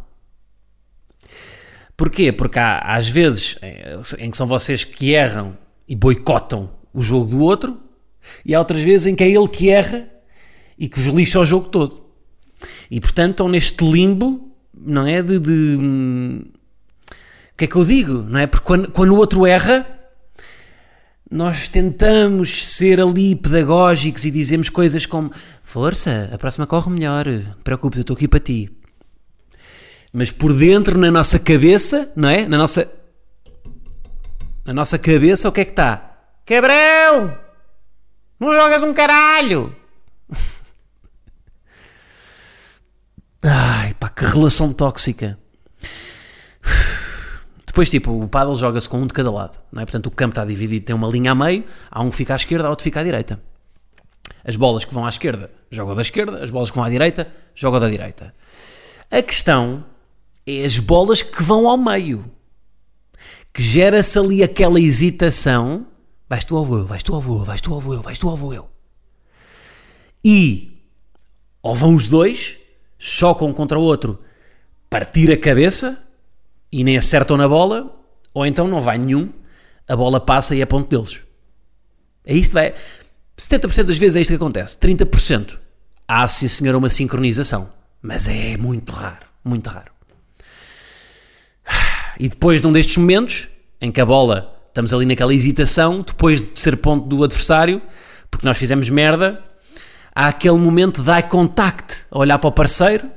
Porquê? 1.96 2.32
Porque 2.32 2.58
há 2.58 2.79
às 2.79 3.08
vezes 3.08 3.56
eh, 3.63 3.99
em 4.19 4.31
que 4.31 4.37
são 4.37 4.46
vocês 4.46 4.84
que 4.84 5.11
erram 5.11 5.56
e 5.87 5.94
boicotam 5.94 6.70
o 6.93 7.03
jogo 7.03 7.27
do 7.27 7.41
outro, 7.41 7.79
e 8.44 8.55
há 8.55 8.58
outras 8.58 8.81
vezes 8.81 9.06
em 9.06 9.15
que 9.15 9.22
é 9.22 9.29
ele 9.29 9.49
que 9.49 9.69
erra 9.69 10.08
e 10.79 10.89
que 10.89 10.99
vos 10.99 11.15
lixa 11.15 11.41
o 11.41 11.44
jogo 11.44 11.69
todo. 11.69 12.03
E 12.91 13.01
portanto 13.01 13.32
estão 13.32 13.49
neste 13.49 13.84
limbo, 13.84 14.53
não 14.75 15.06
é? 15.06 15.22
De. 15.22 15.39
de, 15.39 15.77
hum, 15.79 16.44
o 17.53 17.56
que 17.56 17.65
é 17.65 17.69
que 17.69 17.77
eu 17.77 17.84
digo? 17.84 18.22
Não 18.22 18.41
é? 18.41 18.46
Porque 18.46 18.67
quando, 18.67 18.91
quando 18.91 19.13
o 19.13 19.17
outro 19.17 19.46
erra, 19.46 19.87
nós 21.32 21.69
tentamos 21.69 22.74
ser 22.74 23.01
ali 23.01 23.34
pedagógicos 23.34 24.24
e 24.24 24.31
dizemos 24.31 24.69
coisas 24.69 25.06
como: 25.06 25.31
Força, 25.62 26.31
a 26.32 26.39
próxima 26.39 26.67
corre 26.67 26.91
melhor, 26.91 27.27
não 27.27 27.55
te 27.55 27.65
preocupes, 27.65 27.98
eu 27.98 28.03
estou 28.03 28.15
aqui 28.15 28.29
para 28.29 28.41
ti 28.41 28.70
mas 30.12 30.31
por 30.31 30.53
dentro, 30.53 30.98
na 30.98 31.10
nossa 31.10 31.39
cabeça, 31.39 32.12
não 32.15 32.29
é? 32.29 32.46
Na 32.46 32.58
nossa, 32.58 32.93
na 34.65 34.74
nossa 34.74 34.98
cabeça, 34.98 35.48
o 35.48 35.53
que 35.53 35.62
é 35.62 35.65
que 35.65 35.70
está? 35.70 36.19
Cabrão! 36.44 37.39
Não 38.39 38.53
jogas 38.53 38.82
um 38.82 38.93
caralho! 38.93 39.74
Ai, 43.43 43.94
pá, 43.94 44.10
que 44.10 44.24
relação 44.24 44.72
tóxica. 44.72 45.39
Depois, 47.72 47.88
tipo, 47.88 48.12
o 48.12 48.29
paddle 48.29 48.55
joga-se 48.55 48.86
com 48.86 48.98
um 48.98 49.06
de 49.06 49.14
cada 49.14 49.31
lado, 49.31 49.58
não 49.72 49.81
é? 49.81 49.86
Portanto, 49.86 50.05
o 50.05 50.10
campo 50.10 50.32
está 50.32 50.44
dividido, 50.44 50.84
tem 50.84 50.94
uma 50.94 51.08
linha 51.08 51.32
a 51.32 51.34
meio, 51.34 51.64
há 51.91 52.02
um 52.02 52.10
que 52.10 52.17
fica 52.17 52.34
à 52.34 52.36
esquerda, 52.36 52.67
há 52.67 52.69
outro 52.69 52.82
que 52.82 52.91
fica 52.91 53.00
à 53.00 53.02
direita. 53.02 53.43
As 54.44 54.56
bolas 54.56 54.84
que 54.84 54.93
vão 54.93 55.06
à 55.06 55.08
esquerda 55.08 55.50
jogam 55.70 55.94
da 55.94 56.02
esquerda, 56.02 56.44
as 56.44 56.50
bolas 56.50 56.70
que 56.70 56.76
vão 56.76 56.84
à 56.84 56.91
direita 56.91 57.32
jogam 57.55 57.81
da 57.81 57.88
direita. 57.88 58.34
A 59.10 59.22
questão 59.22 59.86
é 60.46 60.67
as 60.67 60.79
bolas 60.79 61.22
que 61.22 61.43
vão 61.43 61.67
ao 61.67 61.79
meio. 61.79 62.31
Que 63.55 63.62
gera-se 63.62 64.19
ali 64.19 64.43
aquela 64.43 64.79
hesitação. 64.79 65.86
Vais 66.29 66.44
tu 66.44 66.62
vou 66.62 66.76
eu, 66.76 66.84
vais 66.84 67.02
tu 67.02 67.19
vou 67.19 67.38
eu, 67.38 67.44
vais 67.46 67.60
tu 67.62 67.81
vou 67.81 67.94
eu, 67.94 68.02
vais 68.02 68.19
tu 68.19 68.36
vou 68.36 68.52
eu. 68.52 68.69
E 70.22 70.79
ou 71.62 71.74
vão 71.74 71.94
os 71.94 72.06
dois, 72.06 72.58
chocam 72.98 73.48
um 73.48 73.52
contra 73.55 73.79
o 73.79 73.82
outro, 73.82 74.19
partir 74.91 75.32
a 75.32 75.38
cabeça 75.38 76.11
e 76.72 76.82
nem 76.82 76.96
acertam 76.96 77.36
na 77.36 77.46
bola, 77.46 77.94
ou 78.32 78.46
então 78.46 78.67
não 78.67 78.81
vai 78.81 78.96
nenhum, 78.96 79.31
a 79.86 79.94
bola 79.94 80.19
passa 80.19 80.55
e 80.55 80.62
é 80.62 80.67
ponto 80.67 80.88
deles. 80.88 81.20
É 82.24 82.34
isto, 82.34 82.55
vai. 82.55 82.72
70% 83.38 83.84
das 83.84 83.98
vezes 83.98 84.17
é 84.17 84.20
isto 84.20 84.31
que 84.31 84.36
acontece. 84.36 84.79
30% 84.79 85.58
há 86.08 86.26
sim 86.26 86.48
senhor 86.48 86.74
uma 86.74 86.88
sincronização. 86.88 87.69
Mas 88.00 88.26
é 88.26 88.56
muito 88.56 88.93
raro, 88.93 89.26
muito 89.44 89.69
raro. 89.69 89.93
E 92.19 92.29
depois 92.29 92.60
de 92.60 92.67
um 92.67 92.72
destes 92.72 92.96
momentos, 92.96 93.48
em 93.81 93.91
que 93.91 94.00
a 94.00 94.06
bola, 94.06 94.55
estamos 94.69 94.93
ali 94.94 95.05
naquela 95.05 95.34
hesitação, 95.34 96.00
depois 96.00 96.43
de 96.43 96.58
ser 96.58 96.76
ponto 96.76 97.06
do 97.06 97.24
adversário, 97.24 97.82
porque 98.31 98.46
nós 98.46 98.58
fizemos 98.58 98.88
merda, 98.88 99.43
há 100.14 100.29
aquele 100.29 100.58
momento 100.58 101.02
de 101.02 101.10
eye 101.10 101.22
contact, 101.22 102.05
a 102.10 102.19
olhar 102.19 102.38
para 102.38 102.48
o 102.48 102.52
parceiro 102.52 103.10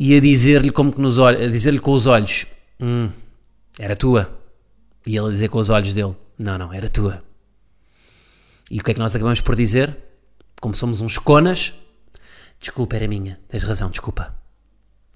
e 0.00 0.16
a 0.16 0.20
dizer-lhe 0.20 0.70
como 0.70 0.92
que 0.92 1.00
nos 1.00 1.18
olha, 1.18 1.44
a 1.44 1.50
dizer-lhe 1.50 1.80
com 1.80 1.90
os 1.90 2.06
olhos, 2.06 2.46
hum, 2.80 3.10
era 3.76 3.96
tua. 3.96 4.32
E 5.04 5.16
ele 5.16 5.26
a 5.26 5.30
dizer 5.32 5.48
com 5.48 5.58
os 5.58 5.70
olhos 5.70 5.92
dele, 5.92 6.14
não, 6.38 6.56
não, 6.56 6.72
era 6.72 6.88
tua. 6.88 7.20
E 8.70 8.78
o 8.78 8.84
que 8.84 8.92
é 8.92 8.94
que 8.94 9.00
nós 9.00 9.16
acabamos 9.16 9.40
por 9.40 9.56
dizer? 9.56 9.98
Como 10.60 10.72
somos 10.72 11.00
uns 11.00 11.18
conas, 11.18 11.74
desculpa, 12.60 12.94
era 12.94 13.08
minha, 13.08 13.40
tens 13.48 13.64
razão, 13.64 13.90
desculpa. 13.90 14.38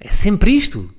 É 0.00 0.10
sempre 0.10 0.50
isto. 0.50 0.92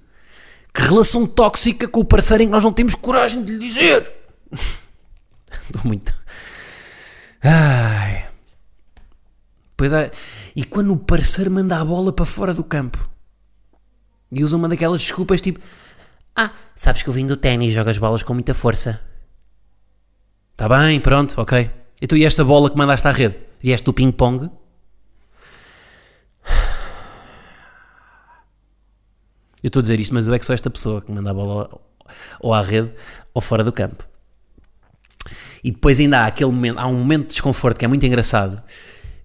Que 0.73 0.83
relação 0.83 1.27
tóxica 1.27 1.85
com 1.85 1.99
o 1.99 2.05
parceiro 2.05 2.43
em 2.43 2.45
que 2.45 2.53
nós 2.53 2.63
não 2.63 2.71
temos 2.71 2.95
coragem 2.95 3.43
de 3.43 3.51
lhe 3.51 3.59
dizer. 3.59 4.13
Estou 5.51 5.81
muito. 5.83 6.13
Ai. 7.43 8.29
Pois 9.75 9.91
é. 9.91 10.09
E 10.55 10.63
quando 10.63 10.93
o 10.93 10.97
parceiro 10.97 11.51
manda 11.51 11.77
a 11.77 11.83
bola 11.83 12.13
para 12.13 12.25
fora 12.25 12.53
do 12.53 12.63
campo 12.63 13.11
e 14.33 14.43
usa 14.43 14.55
uma 14.57 14.67
daquelas 14.67 15.01
desculpas 15.01 15.41
tipo: 15.41 15.59
Ah, 16.35 16.51
sabes 16.75 17.03
que 17.03 17.09
eu 17.09 17.13
vim 17.13 17.25
do 17.25 17.37
ténis 17.37 17.69
e 17.69 17.71
jogo 17.71 17.89
as 17.89 17.97
bolas 17.97 18.23
com 18.23 18.33
muita 18.33 18.53
força. 18.53 18.99
Está 20.51 20.69
bem, 20.69 20.99
pronto, 20.99 21.39
ok. 21.39 21.69
E 22.01 22.07
tu 22.07 22.17
e 22.17 22.25
esta 22.25 22.43
bola 22.43 22.69
que 22.69 22.77
mandaste 22.77 23.07
à 23.07 23.11
rede? 23.11 23.37
Vieste 23.59 23.85
do 23.85 23.93
ping-pong? 23.93 24.49
Eu 29.63 29.67
estou 29.67 29.79
a 29.79 29.81
dizer 29.81 29.99
isto, 30.01 30.13
mas 30.13 30.27
eu 30.27 30.33
é 30.33 30.39
que 30.39 30.45
sou 30.45 30.53
esta 30.53 30.69
pessoa 30.69 31.01
que 31.01 31.09
manda 31.09 31.31
a 31.31 31.33
bola 31.33 31.69
ou 32.41 32.53
à 32.53 32.61
rede 32.61 32.91
ou 33.33 33.41
fora 33.41 33.63
do 33.63 33.71
campo. 33.71 34.05
E 35.63 35.71
depois 35.71 35.99
ainda 35.99 36.19
há 36.19 36.25
aquele 36.25 36.51
momento, 36.51 36.77
há 36.77 36.87
um 36.87 36.95
momento 36.95 37.21
de 37.23 37.29
desconforto 37.29 37.77
que 37.77 37.85
é 37.85 37.87
muito 37.87 38.05
engraçado, 38.05 38.61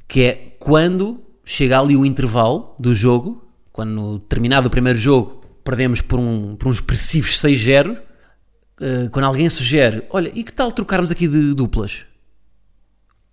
que 0.06 0.22
é 0.22 0.34
quando 0.60 1.20
chega 1.44 1.80
ali 1.80 1.96
o 1.96 2.06
intervalo 2.06 2.76
do 2.78 2.94
jogo, 2.94 3.47
quando 3.78 4.18
terminado 4.18 4.66
o 4.66 4.70
primeiro 4.70 4.98
jogo 4.98 5.40
perdemos 5.62 6.00
por, 6.00 6.18
um, 6.18 6.56
por 6.56 6.66
uns 6.66 6.78
expressivos 6.78 7.40
6-0, 7.40 7.96
uh, 7.96 9.10
quando 9.12 9.24
alguém 9.24 9.48
sugere, 9.48 10.02
olha, 10.10 10.32
e 10.34 10.42
que 10.42 10.52
tal 10.52 10.72
trocarmos 10.72 11.12
aqui 11.12 11.28
de 11.28 11.54
duplas? 11.54 12.04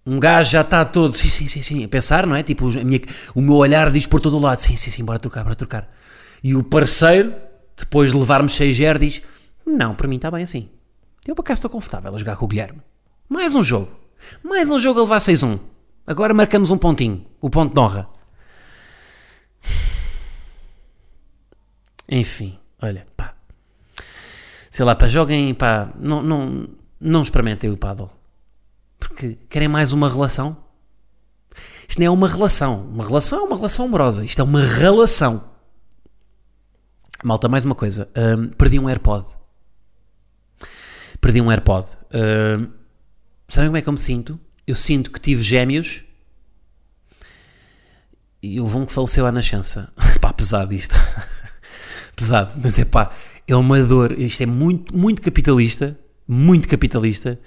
Um 0.06 0.20
gajo 0.20 0.52
já 0.52 0.62
está 0.62 0.86
todo, 0.86 1.16
sim, 1.16 1.30
sim, 1.30 1.48
sim, 1.48 1.64
sim, 1.64 1.84
a 1.84 1.88
pensar, 1.88 2.28
não 2.28 2.36
é? 2.36 2.44
Tipo, 2.44 2.68
minha, 2.86 3.02
o 3.34 3.42
meu 3.42 3.56
olhar 3.56 3.90
diz 3.90 4.06
por 4.06 4.22
todo 4.22 4.38
o 4.38 4.40
lado, 4.40 4.60
sim, 4.60 4.76
sim, 4.76 4.92
sim, 4.92 5.04
bora 5.04 5.18
trocar, 5.18 5.42
bora 5.42 5.56
trocar. 5.56 5.92
E 6.44 6.56
o 6.56 6.64
parceiro, 6.64 7.34
depois 7.76 8.12
de 8.12 8.18
levar-me 8.20 8.48
6-0, 8.48 9.00
diz, 9.00 9.24
não, 9.66 9.96
para 9.96 10.08
mim 10.08 10.18
está 10.18 10.30
bem 10.30 10.44
assim. 10.44 10.70
Eu 11.28 11.34
para 11.34 11.46
cá 11.46 11.54
estou 11.54 11.72
confortável 11.72 12.14
a 12.14 12.20
jogar 12.20 12.36
com 12.36 12.46
o 12.46 12.48
Guilherme. 12.48 12.84
Mais 13.28 13.56
um 13.56 13.64
jogo. 13.64 13.90
Mais 14.44 14.70
um 14.70 14.78
jogo 14.78 15.00
a 15.00 15.04
levar 15.06 15.18
6-1. 15.18 15.60
Agora 16.06 16.36
marcamos 16.36 16.70
um 16.70 16.78
pontinho. 16.78 17.26
O 17.42 17.50
ponto 17.50 17.74
de 17.74 17.80
honra. 17.80 18.14
Enfim, 22.10 22.60
olha, 22.82 23.06
pá. 23.16 23.34
Sei 24.70 24.86
lá, 24.86 24.96
pá, 24.96 25.08
joguem, 25.08 25.54
pá, 25.54 25.92
não, 25.98 26.22
não, 26.22 26.70
não 27.00 27.22
experimentem 27.22 27.70
o 27.70 27.78
paddle. 27.78 28.12
Porque 29.00 29.38
querem 29.50 29.68
mais 29.68 29.92
uma 29.92 30.10
relação? 30.10 30.58
Isto 31.88 32.00
não 32.00 32.08
é 32.08 32.10
uma 32.10 32.28
relação. 32.28 32.88
Uma 32.88 33.06
relação 33.06 33.40
é 33.40 33.44
uma 33.44 33.56
relação 33.56 33.86
amorosa. 33.86 34.26
Isto 34.26 34.42
é 34.42 34.44
uma 34.44 34.62
relação. 34.62 35.50
Malta, 37.24 37.48
mais 37.48 37.66
uma 37.66 37.76
coisa. 37.76 38.10
Um, 38.16 38.50
perdi 38.50 38.80
um 38.80 38.90
AirPod. 38.90 39.26
Perdi 41.22 41.42
um 41.42 41.50
AirPod. 41.50 41.88
Um, 42.14 42.72
sabem 43.48 43.70
como 43.70 43.78
é 43.78 43.82
que 43.82 43.90
eu 43.90 43.94
me 43.94 44.00
sinto? 44.00 44.40
Eu 44.68 44.76
sinto 44.76 45.12
que 45.12 45.20
tive 45.20 45.42
gêmeos 45.42 46.04
e 48.42 48.60
houve 48.60 48.78
um 48.78 48.86
que 48.86 48.94
faleceu 48.94 49.26
à 49.26 49.32
nascença. 49.32 49.92
pá, 50.22 50.34
pesado 50.34 50.74
isto. 50.74 50.96
pesado, 52.16 52.60
mas 52.62 52.80
é 52.80 52.86
pá, 52.86 53.12
é 53.48 53.56
uma 53.56 53.82
dor. 53.84 54.12
Isto 54.14 54.44
é 54.44 54.46
muito, 54.46 54.96
muito 54.96 55.22
capitalista, 55.22 55.98
muito 56.28 56.68
capitalista, 56.68 57.40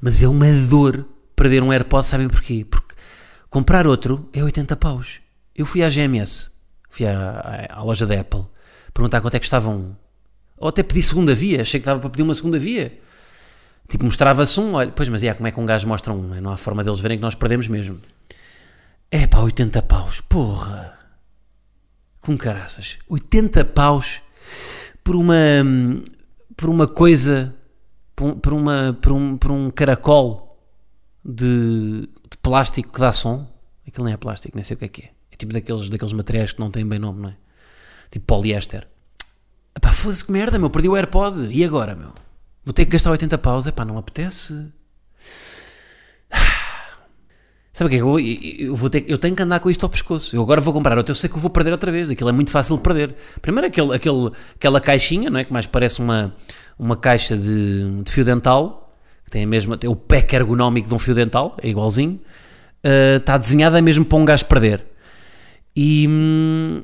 mas 0.00 0.22
é 0.22 0.28
uma 0.28 0.46
dor 0.68 1.06
perder 1.34 1.62
um 1.62 1.72
AirPod, 1.72 2.06
sabem 2.06 2.28
porquê? 2.28 2.66
Porque 2.68 2.94
comprar 3.48 3.86
outro 3.86 4.28
é 4.32 4.42
80 4.42 4.76
paus. 4.76 5.20
Eu 5.54 5.66
fui 5.66 5.82
à 5.82 5.88
GMS, 5.88 6.50
fui 6.90 7.06
à, 7.06 7.68
à, 7.70 7.78
à 7.78 7.82
loja 7.82 8.06
da 8.06 8.20
Apple, 8.20 8.44
perguntar 8.92 9.20
quanto 9.20 9.34
é 9.34 9.38
que 9.38 9.46
estava 9.46 9.70
um. 9.70 9.94
Ou 10.56 10.68
até 10.68 10.82
pedi 10.82 11.02
segunda 11.02 11.34
via, 11.34 11.62
achei 11.62 11.78
que 11.78 11.86
dava 11.86 12.00
para 12.00 12.10
pedir 12.10 12.24
uma 12.24 12.34
segunda 12.34 12.58
via. 12.58 12.98
Tipo, 13.88 14.04
mostrava-se 14.04 14.60
um, 14.60 14.74
olha, 14.74 14.90
pois, 14.90 15.08
mas 15.08 15.22
é, 15.22 15.32
como 15.32 15.46
é 15.46 15.52
que 15.52 15.58
um 15.58 15.64
gajo 15.64 15.88
mostra 15.88 16.12
um? 16.12 16.40
Não 16.40 16.52
há 16.52 16.56
forma 16.56 16.84
deles 16.84 17.00
verem 17.00 17.16
que 17.16 17.22
nós 17.22 17.34
perdemos 17.34 17.68
mesmo. 17.68 17.98
É 19.10 19.26
pá, 19.26 19.40
80 19.40 19.80
paus, 19.82 20.20
porra. 20.20 20.97
Com 22.20 22.36
caraças. 22.36 22.98
80 23.08 23.64
paus 23.66 24.20
por 25.02 25.16
uma. 25.16 25.34
por 26.56 26.68
uma 26.68 26.86
coisa. 26.86 27.54
por, 28.14 28.52
uma, 28.52 28.96
por, 29.00 29.12
um, 29.12 29.36
por 29.36 29.50
um 29.50 29.70
caracol 29.70 30.58
de, 31.24 32.08
de 32.30 32.36
plástico 32.42 32.92
que 32.92 33.00
dá 33.00 33.12
som. 33.12 33.46
Aquilo 33.86 34.04
não 34.06 34.12
é 34.12 34.16
plástico, 34.16 34.56
nem 34.56 34.64
sei 34.64 34.74
o 34.74 34.78
que 34.78 34.84
é 34.84 34.88
que 34.88 35.02
é. 35.02 35.10
É 35.32 35.36
tipo 35.36 35.52
daqueles, 35.52 35.88
daqueles 35.88 36.12
materiais 36.12 36.52
que 36.52 36.60
não 36.60 36.70
têm 36.70 36.86
bem 36.86 36.98
nome, 36.98 37.22
não 37.22 37.28
é? 37.30 37.36
Tipo 38.10 38.26
poliéster. 38.26 38.86
Epá, 39.76 39.92
foda-se 39.92 40.24
que 40.24 40.32
merda, 40.32 40.58
meu. 40.58 40.70
Perdi 40.70 40.88
o 40.88 40.96
AirPod. 40.96 41.48
E 41.50 41.64
agora, 41.64 41.94
meu? 41.94 42.12
Vou 42.64 42.72
ter 42.74 42.84
que 42.84 42.92
gastar 42.92 43.10
80 43.10 43.38
paus. 43.38 43.66
Epá, 43.66 43.84
não 43.84 43.96
apetece. 43.96 44.72
Sabe 47.78 47.86
o 47.86 47.90
que 47.90 47.96
é? 47.96 48.00
Eu, 48.00 48.66
eu, 48.70 48.74
vou 48.74 48.90
ter, 48.90 49.04
eu 49.06 49.16
tenho 49.16 49.36
que 49.36 49.42
andar 49.44 49.60
com 49.60 49.70
isto 49.70 49.84
ao 49.84 49.88
pescoço. 49.88 50.34
Eu 50.34 50.42
agora 50.42 50.60
vou 50.60 50.74
comprar 50.74 50.98
outro, 50.98 51.12
eu 51.12 51.14
sei 51.14 51.30
que 51.30 51.36
eu 51.36 51.40
vou 51.40 51.48
perder 51.48 51.70
outra 51.70 51.92
vez. 51.92 52.10
Aquilo 52.10 52.28
é 52.28 52.32
muito 52.32 52.50
fácil 52.50 52.76
de 52.76 52.82
perder. 52.82 53.14
Primeiro, 53.40 53.68
aquele, 53.68 53.94
aquele, 53.94 54.32
aquela 54.56 54.80
caixinha, 54.80 55.30
não 55.30 55.38
é? 55.38 55.44
que 55.44 55.52
mais 55.52 55.64
parece 55.64 56.00
uma, 56.00 56.34
uma 56.76 56.96
caixa 56.96 57.36
de, 57.36 58.02
de 58.02 58.10
fio 58.10 58.24
dental, 58.24 58.92
que 59.24 59.30
tem, 59.30 59.44
a 59.44 59.46
mesma, 59.46 59.78
tem 59.78 59.88
o 59.88 59.94
pack 59.94 60.34
ergonómico 60.34 60.88
de 60.88 60.94
um 60.96 60.98
fio 60.98 61.14
dental, 61.14 61.56
é 61.62 61.68
igualzinho. 61.68 62.18
Uh, 62.84 63.18
está 63.18 63.38
desenhada 63.38 63.80
mesmo 63.80 64.04
para 64.04 64.18
um 64.18 64.24
gajo 64.24 64.46
perder. 64.46 64.84
E, 65.76 66.08
hum, 66.08 66.82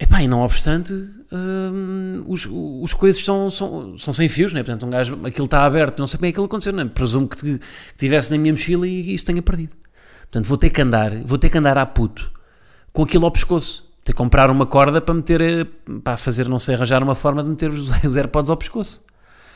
epá, 0.00 0.24
e 0.24 0.26
não 0.26 0.40
obstante, 0.40 0.92
hum, 0.92 2.24
os, 2.26 2.48
os 2.50 2.92
coisas 2.94 3.22
são, 3.22 3.48
são, 3.48 3.96
são 3.96 4.12
sem 4.12 4.28
fios, 4.28 4.52
né? 4.52 4.64
portanto, 4.64 4.86
um 4.86 4.90
gajo, 4.90 5.20
aquilo 5.24 5.44
está 5.44 5.64
aberto, 5.64 6.00
não 6.00 6.08
sei 6.08 6.18
como 6.18 6.26
é 6.26 6.32
que 6.32 6.40
aconteceu, 6.40 6.72
né? 6.72 6.84
presumo 6.84 7.28
que, 7.28 7.36
que 7.36 7.60
tivesse 7.96 8.32
na 8.32 8.38
minha 8.38 8.52
mochila 8.52 8.88
e, 8.88 8.90
e 8.90 9.14
isso 9.14 9.24
tenha 9.24 9.40
perdido. 9.40 9.83
Portanto, 10.34 10.48
vou 10.48 10.58
ter 10.58 10.70
que 10.70 10.82
andar, 10.82 11.14
vou 11.24 11.38
ter 11.38 11.48
que 11.48 11.56
andar 11.56 11.78
a 11.78 11.86
puto 11.86 12.28
com 12.92 13.04
aquilo 13.04 13.24
ao 13.24 13.30
pescoço. 13.30 13.88
Ter 14.02 14.12
que 14.12 14.18
comprar 14.18 14.50
uma 14.50 14.66
corda 14.66 15.00
para 15.00 15.14
meter, 15.14 15.40
eh, 15.40 15.64
para 16.02 16.16
fazer, 16.16 16.48
não 16.48 16.58
sei, 16.58 16.74
arranjar 16.74 17.04
uma 17.04 17.14
forma 17.14 17.40
de 17.40 17.50
meter 17.50 17.70
os, 17.70 17.88
os 18.04 18.16
AirPods 18.16 18.50
ao 18.50 18.56
pescoço. 18.56 19.00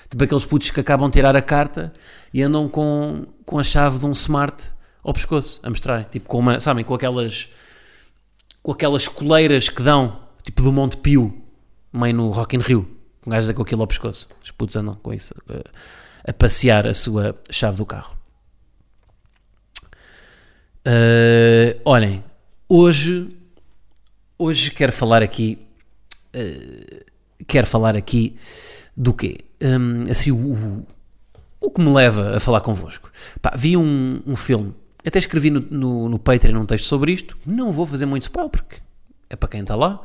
Tipo 0.08 0.23
aqueles 0.23 0.44
putos 0.44 0.70
que 0.70 0.78
acabam 0.78 1.08
de 1.08 1.14
tirar 1.14 1.35
a 1.35 1.42
carta 1.42 1.92
e 2.32 2.40
andam 2.44 2.68
com, 2.68 3.26
com 3.44 3.58
a 3.58 3.64
chave 3.64 3.99
de 3.99 4.06
um 4.06 4.12
smart 4.12 4.73
ao 5.02 5.12
pescoço, 5.12 5.58
a 5.64 5.68
mostrarem. 5.68 6.06
Tipo, 6.12 6.28
com 6.28 6.38
uma, 6.38 6.61
sabem, 6.61 6.85
com 6.85 6.94
aquelas, 6.94 7.49
com 8.62 8.70
aquelas 8.70 9.08
coleiras 9.08 9.68
que 9.68 9.82
dão, 9.82 10.16
tipo 10.44 10.62
do 10.62 10.70
Monte 10.70 10.97
Pio, 10.99 11.42
meio 11.92 12.14
no 12.14 12.30
Rock 12.30 12.54
in 12.54 12.61
Rio, 12.61 12.88
com 13.20 13.32
gajos 13.32 13.50
com 13.52 13.62
aquilo 13.62 13.80
ao 13.80 13.88
pescoço. 13.88 14.28
Os 14.44 14.52
putos 14.52 14.76
andam 14.76 14.94
com 14.94 15.12
isso, 15.12 15.35
a, 15.49 16.30
a 16.30 16.32
passear 16.32 16.87
a 16.87 16.94
sua 16.94 17.37
chave 17.50 17.78
do 17.78 17.85
carro. 17.85 18.18
Uh, 20.88 21.78
olhem, 21.85 22.25
hoje, 22.66 23.28
hoje 24.38 24.71
quero 24.71 24.90
falar 24.90 25.23
aqui, 25.23 25.59
uh, 26.35 27.04
quero 27.47 27.66
falar 27.66 27.95
aqui 27.95 28.35
do 28.97 29.12
quê? 29.12 29.37
Um, 29.62 30.11
assim, 30.11 30.30
o, 30.30 30.54
o, 30.54 30.87
o, 31.61 31.71
que 31.71 31.83
me 31.83 31.92
leva 31.92 32.37
a 32.37 32.40
falar 32.40 32.62
convosco. 32.62 33.11
Pá, 33.42 33.52
vi 33.54 33.76
um, 33.76 34.23
um 34.26 34.35
filme, 34.35 34.75
até 35.04 35.18
escrevi 35.18 35.50
no, 35.50 35.61
no, 35.61 36.09
no 36.09 36.18
Patreon 36.18 36.59
um 36.59 36.64
texto 36.64 36.87
sobre 36.87 37.12
isto, 37.12 37.37
não 37.45 37.71
vou 37.71 37.85
fazer 37.85 38.07
muito 38.07 38.23
spoiler 38.23 38.50
porque 38.50 38.76
é 39.28 39.37
para 39.37 39.50
quem 39.50 39.61
está 39.61 39.75
lá, 39.75 40.00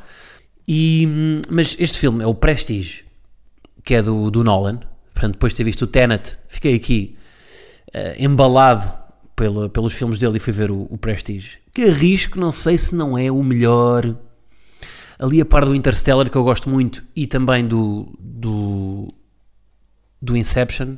e, 0.67 1.07
mas 1.49 1.77
este 1.79 1.97
filme 1.97 2.21
é 2.21 2.27
o 2.27 2.35
Prestige, 2.35 3.05
que 3.85 3.93
é 3.93 4.01
do, 4.01 4.29
do 4.29 4.43
Nolan, 4.43 4.81
portanto 5.13 5.35
depois 5.35 5.53
de 5.53 5.57
ter 5.57 5.63
visto 5.63 5.83
o 5.83 5.87
Tenet, 5.87 6.37
fiquei 6.49 6.75
aqui 6.75 7.15
uh, 7.95 8.21
embalado 8.21 9.02
pelo, 9.35 9.69
pelos 9.69 9.93
filmes 9.93 10.19
dele 10.19 10.37
e 10.37 10.39
fui 10.39 10.53
ver 10.53 10.71
o, 10.71 10.87
o 10.89 10.97
Prestige. 10.97 11.57
Que 11.73 11.85
arrisco, 11.85 12.39
não 12.39 12.51
sei 12.51 12.77
se 12.77 12.95
não 12.95 13.17
é 13.17 13.31
o 13.31 13.43
melhor. 13.43 14.15
Ali 15.17 15.41
a 15.41 15.45
par 15.45 15.65
do 15.65 15.75
Interstellar, 15.75 16.29
que 16.29 16.35
eu 16.35 16.43
gosto 16.43 16.69
muito, 16.69 17.03
e 17.15 17.27
também 17.27 17.65
do, 17.67 18.13
do, 18.19 19.07
do 20.21 20.35
Inception. 20.35 20.97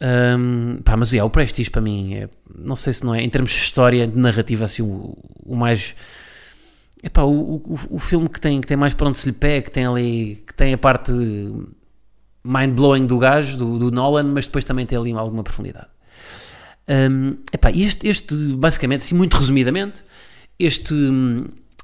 Um, 0.00 0.82
pá, 0.82 0.96
mas 0.96 1.14
é, 1.14 1.22
o 1.22 1.30
Prestige 1.30 1.70
para 1.70 1.80
mim, 1.80 2.14
é, 2.14 2.28
não 2.54 2.76
sei 2.76 2.92
se 2.92 3.04
não 3.04 3.14
é, 3.14 3.22
em 3.22 3.28
termos 3.30 3.50
de 3.50 3.58
história, 3.58 4.06
de 4.06 4.18
narrativa, 4.18 4.64
assim, 4.64 4.82
o, 4.82 5.16
o 5.44 5.56
mais 5.56 5.94
epá, 7.04 7.22
o, 7.22 7.56
o, 7.56 7.78
o 7.90 7.98
filme 7.98 8.28
que 8.28 8.40
tem, 8.40 8.60
que 8.60 8.66
tem 8.66 8.76
mais 8.76 8.94
para 8.94 9.08
onde 9.08 9.18
se 9.18 9.26
lhe 9.26 9.34
pega, 9.34 9.62
que 9.62 9.70
tem 9.70 9.86
ali, 9.86 10.42
que 10.46 10.54
tem 10.54 10.72
a 10.72 10.78
parte 10.78 11.12
mind-blowing 12.42 13.06
do 13.06 13.18
gajo, 13.18 13.56
do, 13.58 13.78
do, 13.78 13.90
Nolan, 13.90 14.24
mas 14.24 14.46
depois 14.46 14.64
também 14.64 14.86
tem 14.86 14.98
ali 14.98 15.12
alguma 15.12 15.42
profundidade. 15.42 15.88
Um, 16.88 17.38
epá, 17.52 17.70
este, 17.70 18.08
este, 18.08 18.34
basicamente, 18.54 19.02
assim, 19.02 19.14
muito 19.14 19.36
resumidamente, 19.36 20.04
este, 20.58 20.94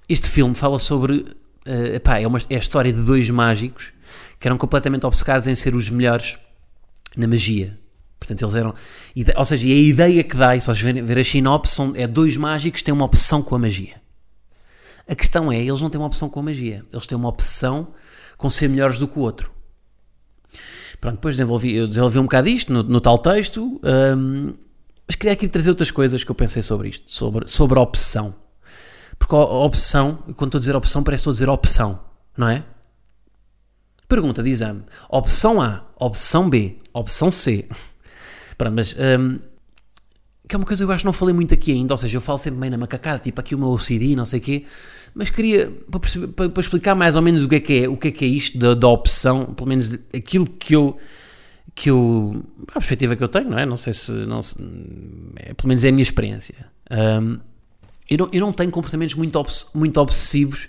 este 0.09 0.29
filme 0.29 0.55
fala 0.55 0.79
sobre, 0.79 1.19
uh, 1.67 1.95
epá, 1.95 2.19
é, 2.19 2.27
uma, 2.27 2.39
é 2.51 2.57
a 2.57 2.59
história 2.59 2.93
de 2.93 3.03
dois 3.03 3.31
mágicos 3.31 3.93
que 4.39 4.47
eram 4.47 4.59
completamente 4.59 5.07
obcecados 5.07 5.47
em 5.47 5.55
ser 5.55 5.75
os 5.75 5.89
melhores 5.91 6.39
na 7.17 7.27
magia. 7.27 7.79
Portanto, 8.19 8.43
eles 8.43 8.55
eram. 8.55 8.75
Ou 9.37 9.45
seja, 9.45 9.67
a 9.67 9.71
ideia 9.71 10.23
que 10.23 10.37
dá, 10.37 10.55
e 10.55 10.61
se 10.61 10.67
vocês 10.67 10.95
ver, 11.03 11.19
a 11.19 11.25
sinopse, 11.25 11.75
são, 11.75 11.93
é 11.97 12.07
dois 12.07 12.37
mágicos 12.37 12.81
que 12.81 12.85
têm 12.85 12.95
uma 12.95 13.07
opção 13.07 13.43
com 13.43 13.55
a 13.55 13.59
magia. 13.59 14.01
A 15.09 15.15
questão 15.15 15.51
é, 15.51 15.59
eles 15.59 15.81
não 15.81 15.91
têm 15.91 16.01
uma 16.01 16.07
opção 16.07 16.29
com 16.29 16.39
a 16.39 16.43
magia, 16.43 16.85
eles 16.93 17.07
têm 17.07 17.17
uma 17.17 17.29
opção 17.29 17.89
com 18.37 18.49
ser 18.49 18.69
melhores 18.69 18.99
do 18.99 19.09
que 19.09 19.19
o 19.19 19.23
outro. 19.23 19.51
Pronto, 21.01 21.17
depois 21.17 21.37
desenvolvi, 21.37 21.75
eu 21.75 21.87
desenvolvi 21.89 22.19
um 22.19 22.23
bocado 22.23 22.49
isto 22.49 22.73
no, 22.73 22.83
no 22.83 23.01
tal 23.01 23.19
texto, 23.19 23.81
um, 23.83 24.53
mas 25.11 25.17
queria 25.17 25.33
aqui 25.33 25.49
trazer 25.49 25.71
outras 25.71 25.91
coisas 25.91 26.23
que 26.23 26.31
eu 26.31 26.37
pensei 26.37 26.63
sobre 26.63 26.89
isto, 26.89 27.11
sobre, 27.11 27.49
sobre 27.49 27.81
a 27.81 27.83
opção. 27.83 28.33
Porque 29.19 29.35
a, 29.35 29.39
opção, 29.39 30.23
quando 30.37 30.51
estou 30.51 30.59
a 30.59 30.61
dizer 30.61 30.77
opção, 30.77 31.03
parece 31.03 31.25
que 31.25 31.31
estou 31.31 31.33
a 31.33 31.35
dizer 31.35 31.49
opção, 31.49 32.01
não 32.37 32.49
é? 32.49 32.63
Pergunta 34.07 34.41
de 34.41 34.51
exame: 34.51 34.85
opção 35.09 35.61
A, 35.61 35.85
opção 35.99 36.49
B, 36.49 36.79
opção 36.95 37.29
C. 37.29 37.69
Pronto, 38.57 38.73
mas 38.73 38.95
um, 38.95 39.41
que 40.47 40.55
é 40.55 40.57
uma 40.57 40.65
coisa 40.65 40.85
que 40.85 40.89
eu 40.89 40.95
acho 40.95 41.03
que 41.03 41.07
não 41.07 41.13
falei 41.13 41.35
muito 41.35 41.53
aqui 41.55 41.73
ainda, 41.73 41.93
ou 41.93 41.99
seja, 41.99 42.17
eu 42.17 42.21
falo 42.21 42.39
sempre 42.39 42.61
meio 42.61 42.71
na 42.71 42.79
macacada, 42.79 43.19
tipo 43.19 43.41
aqui 43.41 43.53
o 43.53 43.59
meu 43.59 43.71
OCD, 43.71 44.15
não 44.15 44.25
sei 44.25 44.39
o 44.39 44.43
quê, 44.43 44.65
mas 45.13 45.29
queria, 45.29 45.73
para, 45.91 46.01
para, 46.37 46.51
para, 46.51 46.61
explicar 46.61 46.95
mais 46.95 47.17
ou 47.17 47.23
menos 47.23 47.43
o 47.43 47.49
que 47.49 47.57
é 47.57 47.61
que 47.61 47.83
é, 47.83 47.89
o 47.89 47.97
que 47.97 48.07
é, 48.07 48.11
que 48.13 48.25
é 48.25 48.29
isto 48.29 48.57
da, 48.57 48.75
da 48.75 48.87
opção, 48.87 49.47
pelo 49.47 49.69
menos 49.69 49.93
aquilo 50.15 50.47
que 50.47 50.77
eu, 50.77 50.97
que 51.75 51.91
eu, 51.91 52.43
a 52.69 52.75
perspectiva 52.75 53.17
que 53.17 53.23
eu 53.23 53.29
tenho, 53.29 53.51
não 53.51 53.59
é? 53.59 53.67
Não 53.67 53.77
sei 53.77 53.93
se, 53.93 54.13
não 54.13 54.43
se 54.43 54.57
é, 55.37 55.55
pelo 55.55 55.69
menos 55.69 55.85
é 55.85 55.89
a 55.89 55.93
minha 55.93 56.03
experiência. 56.03 56.67
Um, 56.91 57.39
eu, 58.09 58.19
não, 58.19 58.29
eu 58.33 58.41
não 58.41 58.53
tenho 58.53 58.71
comportamentos 58.71 59.15
muito, 59.15 59.37
obs, 59.37 59.69
muito 59.75 60.01
obsessivos, 60.01 60.69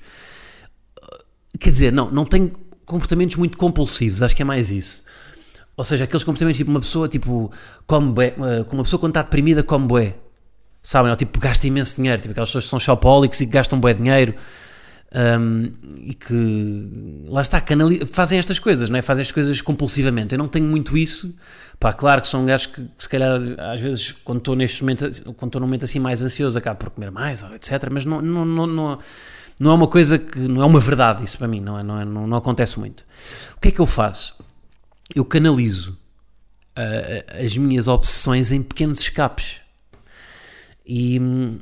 quer 1.59 1.71
dizer, 1.71 1.91
não, 1.91 2.11
não 2.11 2.25
tenho 2.25 2.51
comportamentos 2.85 3.37
muito 3.37 3.57
compulsivos, 3.57 4.21
acho 4.21 4.35
que 4.35 4.41
é 4.41 4.45
mais 4.45 4.69
isso. 4.71 5.03
Ou 5.77 5.85
seja, 5.85 6.03
aqueles 6.03 6.23
comportamentos 6.23 6.57
tipo 6.57 6.69
uma 6.69 6.79
pessoa 6.79 7.07
tipo 7.07 7.51
come 7.87 8.11
bué, 8.11 8.35
eh, 8.37 8.65
uma 8.71 8.83
pessoa 8.83 8.99
quando 8.99 9.11
está 9.11 9.21
deprimida 9.21 9.63
come 9.63 9.87
bué. 9.87 10.15
Sabem? 10.83 11.09
Ou 11.09 11.15
tipo 11.15 11.39
gasta 11.39 11.65
imenso 11.65 11.95
dinheiro, 11.95 12.21
tipo 12.21 12.31
aquelas 12.31 12.49
pessoas 12.49 12.65
que 12.65 12.69
são 12.69 12.79
shopaholics 12.79 13.41
e 13.41 13.45
que 13.45 13.51
gastam 13.51 13.79
bué 13.79 13.93
dinheiro 13.93 14.35
um, 15.13 15.73
e 15.97 16.13
que 16.13 17.25
lá 17.27 17.41
está, 17.41 17.61
fazem 18.11 18.39
estas 18.39 18.59
coisas, 18.59 18.89
não 18.89 18.97
é? 18.97 19.01
Fazem 19.01 19.21
estas 19.21 19.33
coisas 19.33 19.61
compulsivamente. 19.61 20.33
Eu 20.33 20.39
não 20.39 20.47
tenho 20.47 20.65
muito 20.65 20.97
isso. 20.97 21.35
Pá, 21.79 21.91
claro 21.91 22.21
que 22.21 22.27
são 22.27 22.45
gajos 22.45 22.67
que, 22.67 22.81
que 22.81 23.03
se 23.03 23.09
calhar 23.09 23.33
às 23.59 23.81
vezes 23.81 24.13
quando 24.23 24.37
estou 24.37 24.55
neste 24.55 24.81
momento, 24.83 25.01
quando 25.33 25.49
estou 25.49 25.59
num 25.59 25.67
momento 25.67 25.83
assim 25.83 25.99
mais 25.99 26.21
ansioso, 26.21 26.57
acabo 26.57 26.79
por 26.79 26.89
comer 26.91 27.11
mais, 27.11 27.43
etc. 27.43 27.89
Mas 27.91 28.05
não, 28.05 28.21
não, 28.21 28.45
não, 28.45 28.67
não 28.67 28.99
não 29.59 29.71
é 29.71 29.73
uma 29.75 29.87
coisa 29.87 30.17
que 30.17 30.39
não 30.39 30.63
é 30.63 30.65
uma 30.65 30.79
verdade 30.79 31.23
isso 31.23 31.37
para 31.37 31.47
mim 31.47 31.59
não 31.59 31.77
é, 31.77 31.83
não, 31.83 32.01
é, 32.01 32.03
não, 32.03 32.25
não 32.25 32.35
acontece 32.35 32.79
muito 32.79 33.05
o 33.55 33.59
que 33.59 33.67
é 33.67 33.71
que 33.71 33.79
eu 33.79 33.85
faço 33.85 34.43
eu 35.13 35.23
canalizo 35.23 35.91
uh, 36.75 37.45
as 37.45 37.55
minhas 37.57 37.87
obsessões 37.87 38.51
em 38.51 38.63
pequenos 38.63 39.01
escapes 39.01 39.61
e 40.83 41.19
hum, 41.19 41.59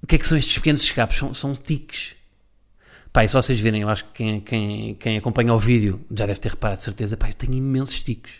o 0.00 0.06
que 0.06 0.14
é 0.14 0.18
que 0.18 0.24
são 0.24 0.38
estes 0.38 0.58
pequenos 0.58 0.82
escapes 0.82 1.18
são, 1.18 1.34
são 1.34 1.52
tiques 1.54 2.14
Pá, 3.12 3.24
e 3.24 3.28
se 3.28 3.34
vocês 3.34 3.60
virem, 3.60 3.82
eu 3.82 3.88
acho 3.88 4.04
que 4.06 4.12
quem, 4.14 4.40
quem, 4.40 4.94
quem 4.94 5.18
acompanha 5.18 5.52
o 5.52 5.58
vídeo 5.58 6.00
já 6.10 6.24
deve 6.24 6.40
ter 6.40 6.50
reparado 6.50 6.78
de 6.78 6.84
certeza, 6.84 7.16
pá, 7.16 7.28
eu 7.28 7.34
tenho 7.34 7.54
imensos 7.54 8.02
tiques. 8.02 8.32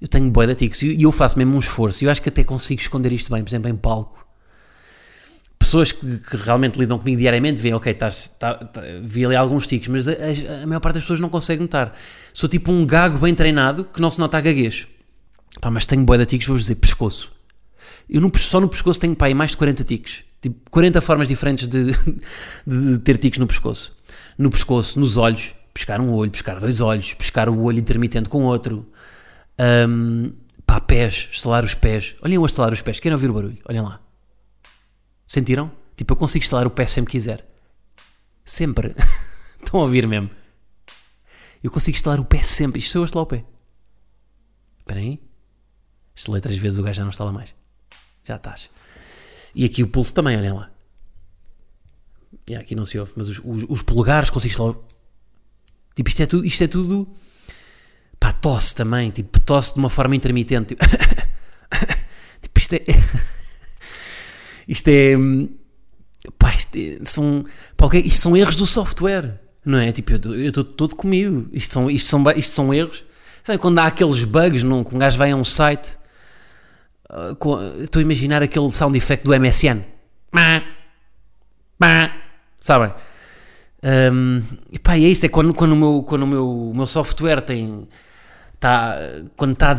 Eu 0.00 0.06
tenho 0.06 0.30
boia 0.30 0.48
de 0.48 0.54
tiques 0.54 0.82
e 0.82 1.02
eu 1.02 1.10
faço 1.10 1.38
mesmo 1.38 1.56
um 1.56 1.58
esforço. 1.58 2.04
Eu 2.04 2.10
acho 2.10 2.22
que 2.22 2.28
até 2.28 2.44
consigo 2.44 2.80
esconder 2.80 3.12
isto 3.12 3.32
bem, 3.32 3.42
por 3.42 3.50
exemplo, 3.50 3.70
em 3.70 3.76
palco 3.76 4.28
pessoas 5.68 5.92
que, 5.92 6.18
que, 6.18 6.36
realmente 6.36 6.78
lidam 6.78 6.98
comigo 6.98 7.18
diariamente 7.18 7.60
veem, 7.60 7.74
ok, 7.74 7.92
tá, 7.92 8.08
tá, 8.10 8.58
vi 9.02 9.24
ali 9.26 9.36
alguns 9.36 9.66
tiques, 9.66 9.88
mas 9.88 10.08
a, 10.08 10.12
a, 10.12 10.62
a, 10.62 10.66
maior 10.66 10.80
parte 10.80 10.94
das 10.94 11.02
pessoas 11.02 11.20
não 11.20 11.28
consegue 11.28 11.60
notar. 11.60 11.92
Sou 12.32 12.48
tipo 12.48 12.72
um 12.72 12.86
gago 12.86 13.18
bem 13.18 13.34
treinado 13.34 13.84
que 13.84 14.00
não 14.00 14.10
se 14.10 14.18
nota 14.18 14.38
a 14.38 14.40
gaguez. 14.40 14.88
Pá, 15.60 15.70
mas 15.70 15.84
tenho 15.84 16.04
boia 16.04 16.20
de 16.20 16.26
tiques, 16.26 16.48
vou 16.48 16.56
dizer, 16.56 16.76
pescoço. 16.76 17.32
Eu 18.08 18.20
no, 18.20 18.32
só 18.38 18.60
no 18.60 18.68
pescoço 18.68 18.98
tenho 18.98 19.14
pá, 19.14 19.32
mais 19.34 19.50
de 19.50 19.58
40 19.58 19.84
tiques. 19.84 20.24
Tipo, 20.40 20.70
40 20.70 21.00
formas 21.00 21.28
diferentes 21.28 21.66
de, 21.66 21.86
de, 22.66 22.98
ter 23.00 23.18
tiques 23.18 23.38
no 23.38 23.46
pescoço. 23.46 23.96
No 24.36 24.50
pescoço, 24.50 24.98
nos 24.98 25.16
olhos, 25.16 25.54
pescar 25.74 26.00
um 26.00 26.12
olho, 26.12 26.30
pescar 26.30 26.60
dois 26.60 26.80
olhos, 26.80 27.14
pescar 27.14 27.48
o 27.48 27.62
olho 27.62 27.78
intermitente 27.78 28.28
com 28.28 28.44
outro. 28.44 28.90
Um, 29.58 30.32
pá, 30.64 30.80
pés, 30.80 31.28
estalar 31.32 31.64
os 31.64 31.74
pés. 31.74 32.14
Olhem 32.22 32.36
eu 32.36 32.44
a 32.44 32.46
estalar 32.46 32.72
os 32.72 32.82
pés, 32.82 33.00
querem 33.00 33.14
ouvir 33.14 33.30
o 33.30 33.34
barulho? 33.34 33.58
Olhem 33.68 33.82
lá. 33.82 34.00
Sentiram? 35.26 35.70
Tipo, 35.96 36.12
eu 36.12 36.16
consigo 36.16 36.44
estalar 36.44 36.66
o 36.66 36.70
pé 36.70 36.86
sempre 36.86 37.10
quiser. 37.10 37.44
Sempre. 38.44 38.94
Estão 39.58 39.80
a 39.80 39.82
ouvir 39.82 40.06
mesmo? 40.06 40.30
Eu 41.62 41.70
consigo 41.70 41.96
estalar 41.96 42.20
o 42.20 42.24
pé 42.24 42.40
sempre. 42.40 42.78
Isto 42.78 42.92
sou 42.92 43.00
eu 43.00 43.04
a 43.04 43.06
estalar 43.06 43.24
o 43.24 43.26
pé. 43.26 43.44
Espera 44.78 45.00
aí. 45.00 45.20
Estalei 46.14 46.40
três 46.40 46.58
vezes, 46.58 46.78
o 46.78 46.82
gajo 46.82 46.96
já 46.96 47.02
não 47.02 47.10
estala 47.10 47.32
mais. 47.32 47.54
Já 48.24 48.36
estás. 48.36 48.70
E 49.58 49.64
aqui 49.64 49.82
o 49.82 49.88
pulso 49.88 50.14
também, 50.14 50.36
olhem 50.36 50.52
lá. 50.52 50.70
Aqui 52.60 52.76
não 52.76 52.84
se 52.84 52.96
ouve, 52.96 53.12
mas 53.16 53.26
os, 53.26 53.40
os, 53.44 53.66
os 53.68 53.82
polegares 53.82 54.30
consigo. 54.30 54.84
Tipo, 55.96 56.08
isto 56.08 56.22
é 56.22 56.26
tudo. 56.26 56.46
Isto 56.46 56.62
é 56.62 56.68
tudo. 56.68 57.08
Pá, 58.20 58.32
tosse 58.32 58.72
também. 58.72 59.10
Tipo, 59.10 59.40
tosse 59.40 59.74
de 59.74 59.80
uma 59.80 59.90
forma 59.90 60.14
intermitente. 60.14 60.76
Tipo, 60.76 60.84
tipo 62.40 62.58
isto 62.58 62.74
é. 62.74 62.84
Isto 64.68 64.88
é. 64.88 65.16
Pá, 66.38 66.54
isto, 66.54 66.76
é, 66.76 66.98
são, 67.04 67.44
pá, 67.74 67.86
okay, 67.86 68.02
isto 68.02 68.20
são 68.20 68.36
erros 68.36 68.54
do 68.54 68.66
software, 68.66 69.40
não 69.64 69.78
é? 69.78 69.90
Tipo, 69.90 70.12
eu 70.12 70.48
estou 70.48 70.62
todo 70.62 70.94
comido. 70.94 71.48
Isto 71.52 71.72
são, 71.72 71.90
isto 71.90 72.08
são, 72.08 72.22
isto 72.32 72.54
são 72.54 72.72
erros. 72.72 73.02
Sabe 73.42 73.58
quando 73.58 73.78
há 73.78 73.86
aqueles 73.86 74.22
bugs, 74.24 74.62
não, 74.62 74.84
que 74.84 74.94
um 74.94 74.98
gajo 74.98 75.16
vai 75.16 75.30
a 75.30 75.36
um 75.36 75.42
site. 75.42 75.98
Uh, 77.10 77.82
estou 77.82 78.00
a 78.00 78.02
imaginar 78.02 78.42
aquele 78.42 78.70
sound 78.70 78.96
effect 78.96 79.24
do 79.24 79.38
MSN. 79.38 79.82
Sabem? 82.60 82.92
Um, 83.82 84.42
e 84.72 84.78
pá, 84.78 84.96
é 84.96 85.00
isso, 85.00 85.24
é 85.24 85.28
quando, 85.28 85.54
quando, 85.54 85.72
o, 85.72 85.76
meu, 85.76 86.02
quando 86.02 86.22
o, 86.22 86.26
meu, 86.26 86.72
meu 86.74 86.86
software 86.86 87.40
tem. 87.40 87.88
Tá, 88.60 88.96
quando 89.36 89.52
está 89.52 89.78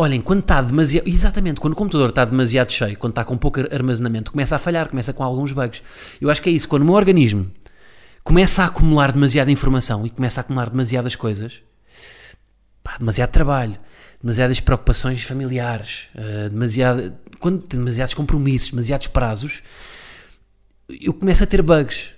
Olhem, 0.00 0.20
quando 0.20 0.42
está 0.42 0.62
demasiado. 0.62 1.08
Exatamente, 1.08 1.60
quando 1.60 1.72
o 1.72 1.76
computador 1.76 2.10
está 2.10 2.24
demasiado 2.24 2.70
cheio, 2.70 2.96
quando 2.96 3.10
está 3.10 3.24
com 3.24 3.36
pouco 3.36 3.58
armazenamento, 3.74 4.30
começa 4.30 4.54
a 4.54 4.58
falhar, 4.58 4.88
começa 4.88 5.12
com 5.12 5.24
alguns 5.24 5.50
bugs. 5.50 5.82
Eu 6.20 6.30
acho 6.30 6.40
que 6.40 6.48
é 6.48 6.52
isso. 6.52 6.68
Quando 6.68 6.82
o 6.82 6.84
meu 6.84 6.94
organismo 6.94 7.50
começa 8.22 8.62
a 8.62 8.66
acumular 8.66 9.10
demasiada 9.10 9.50
informação 9.50 10.06
e 10.06 10.10
começa 10.10 10.40
a 10.40 10.42
acumular 10.42 10.70
demasiadas 10.70 11.16
coisas, 11.16 11.62
pá, 12.80 12.96
demasiado 12.96 13.30
trabalho, 13.30 13.74
demasiadas 14.20 14.60
preocupações 14.60 15.22
familiares, 15.22 16.08
uh, 16.14 16.50
demasiado, 16.50 17.14
quando 17.38 17.66
demasiados 17.66 18.14
compromissos, 18.14 18.70
demasiados 18.70 19.06
prazos, 19.06 19.62
eu 20.88 21.12
começo 21.14 21.44
a 21.44 21.46
ter 21.46 21.62
bugs 21.62 22.14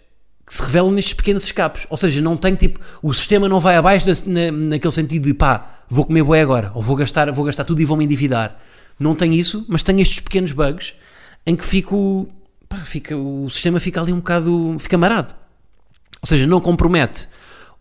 que 0.46 0.54
se 0.54 0.62
revelam 0.62 0.90
nestes 0.90 1.14
pequenos 1.14 1.44
escapes. 1.44 1.86
Ou 1.88 1.96
seja, 1.96 2.20
não 2.20 2.36
tem 2.36 2.56
tipo. 2.56 2.80
O 3.00 3.12
sistema 3.12 3.48
não 3.48 3.60
vai 3.60 3.76
abaixo 3.76 4.06
na, 4.26 4.50
naquele 4.50 4.92
sentido 4.92 5.24
de 5.24 5.34
pá, 5.34 5.84
vou 5.88 6.04
comer 6.04 6.24
bué 6.24 6.40
agora, 6.40 6.72
ou 6.74 6.82
vou 6.82 6.96
gastar, 6.96 7.30
vou 7.30 7.44
gastar 7.44 7.64
tudo 7.64 7.80
e 7.80 7.84
vou-me 7.84 8.04
endividar. 8.04 8.58
Não 8.98 9.14
tem 9.14 9.34
isso, 9.34 9.64
mas 9.68 9.82
tem 9.82 10.00
estes 10.00 10.18
pequenos 10.18 10.52
bugs 10.52 10.94
em 11.46 11.54
que 11.54 11.64
fico. 11.64 12.28
Pá, 12.68 12.78
fica, 12.78 13.16
o 13.16 13.48
sistema 13.48 13.78
fica 13.78 14.00
ali 14.00 14.12
um 14.12 14.16
bocado. 14.16 14.76
fica 14.78 14.98
marado. 14.98 15.34
Ou 16.20 16.26
seja, 16.26 16.46
não 16.46 16.60
compromete 16.60 17.28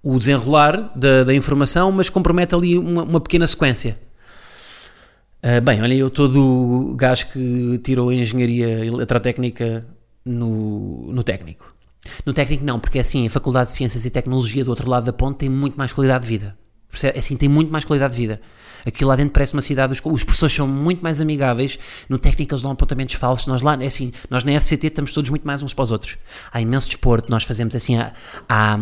o 0.02 0.18
desenrolar 0.18 0.92
da, 0.96 1.24
da 1.24 1.34
informação, 1.34 1.92
mas 1.92 2.10
compromete 2.10 2.56
ali 2.56 2.78
uma, 2.78 3.04
uma 3.04 3.20
pequena 3.20 3.46
sequência. 3.48 4.00
Uh, 5.44 5.62
bem, 5.62 5.82
olha, 5.82 5.94
eu 5.94 6.10
todo 6.10 6.96
gajo 6.98 7.28
que 7.28 7.80
tirou 7.80 8.10
a 8.10 8.14
engenharia 8.14 8.86
eletrotécnica 8.86 9.86
no, 10.26 11.12
no 11.12 11.24
técnico. 11.24 11.74
No 12.26 12.34
técnico 12.34 12.64
não, 12.64 12.80
porque 12.80 12.98
é 12.98 13.02
assim, 13.02 13.26
a 13.26 13.30
Faculdade 13.30 13.70
de 13.70 13.76
Ciências 13.76 14.06
e 14.06 14.10
Tecnologia 14.10 14.64
do 14.64 14.70
outro 14.70 14.90
lado 14.90 15.06
da 15.06 15.14
ponte 15.14 15.38
tem 15.38 15.50
muito 15.50 15.78
mais 15.78 15.94
qualidade 15.94 16.26
de 16.26 16.30
vida. 16.30 16.58
É 17.04 17.20
assim, 17.20 17.38
tem 17.38 17.48
muito 17.48 17.72
mais 17.72 17.86
qualidade 17.86 18.14
de 18.14 18.20
vida. 18.20 18.42
Aquilo 18.86 19.10
lá 19.10 19.16
dentro 19.16 19.34
parece 19.34 19.54
uma 19.54 19.62
cidade, 19.62 19.94
os, 19.94 20.02
os 20.04 20.24
professores 20.24 20.56
são 20.56 20.68
muito 20.68 21.02
mais 21.02 21.22
amigáveis, 21.22 21.78
no 22.08 22.18
técnico 22.18 22.54
eles 22.54 22.62
dão 22.62 22.72
apontamentos 22.72 23.16
falsos, 23.16 23.48
nós 23.48 23.62
lá, 23.62 23.78
é 23.82 23.86
assim, 23.86 24.12
nós 24.30 24.44
na 24.44 24.60
FCT 24.60 24.88
estamos 24.88 25.14
todos 25.14 25.30
muito 25.30 25.46
mais 25.46 25.64
uns 25.64 25.74
para 25.74 25.84
os 25.84 25.92
outros. 25.92 26.18
Há 26.52 26.62
imenso 26.62 26.88
desporto, 26.88 27.30
nós 27.30 27.44
fazemos 27.44 27.76
assim, 27.76 27.98
há, 27.98 28.14
há, 28.48 28.78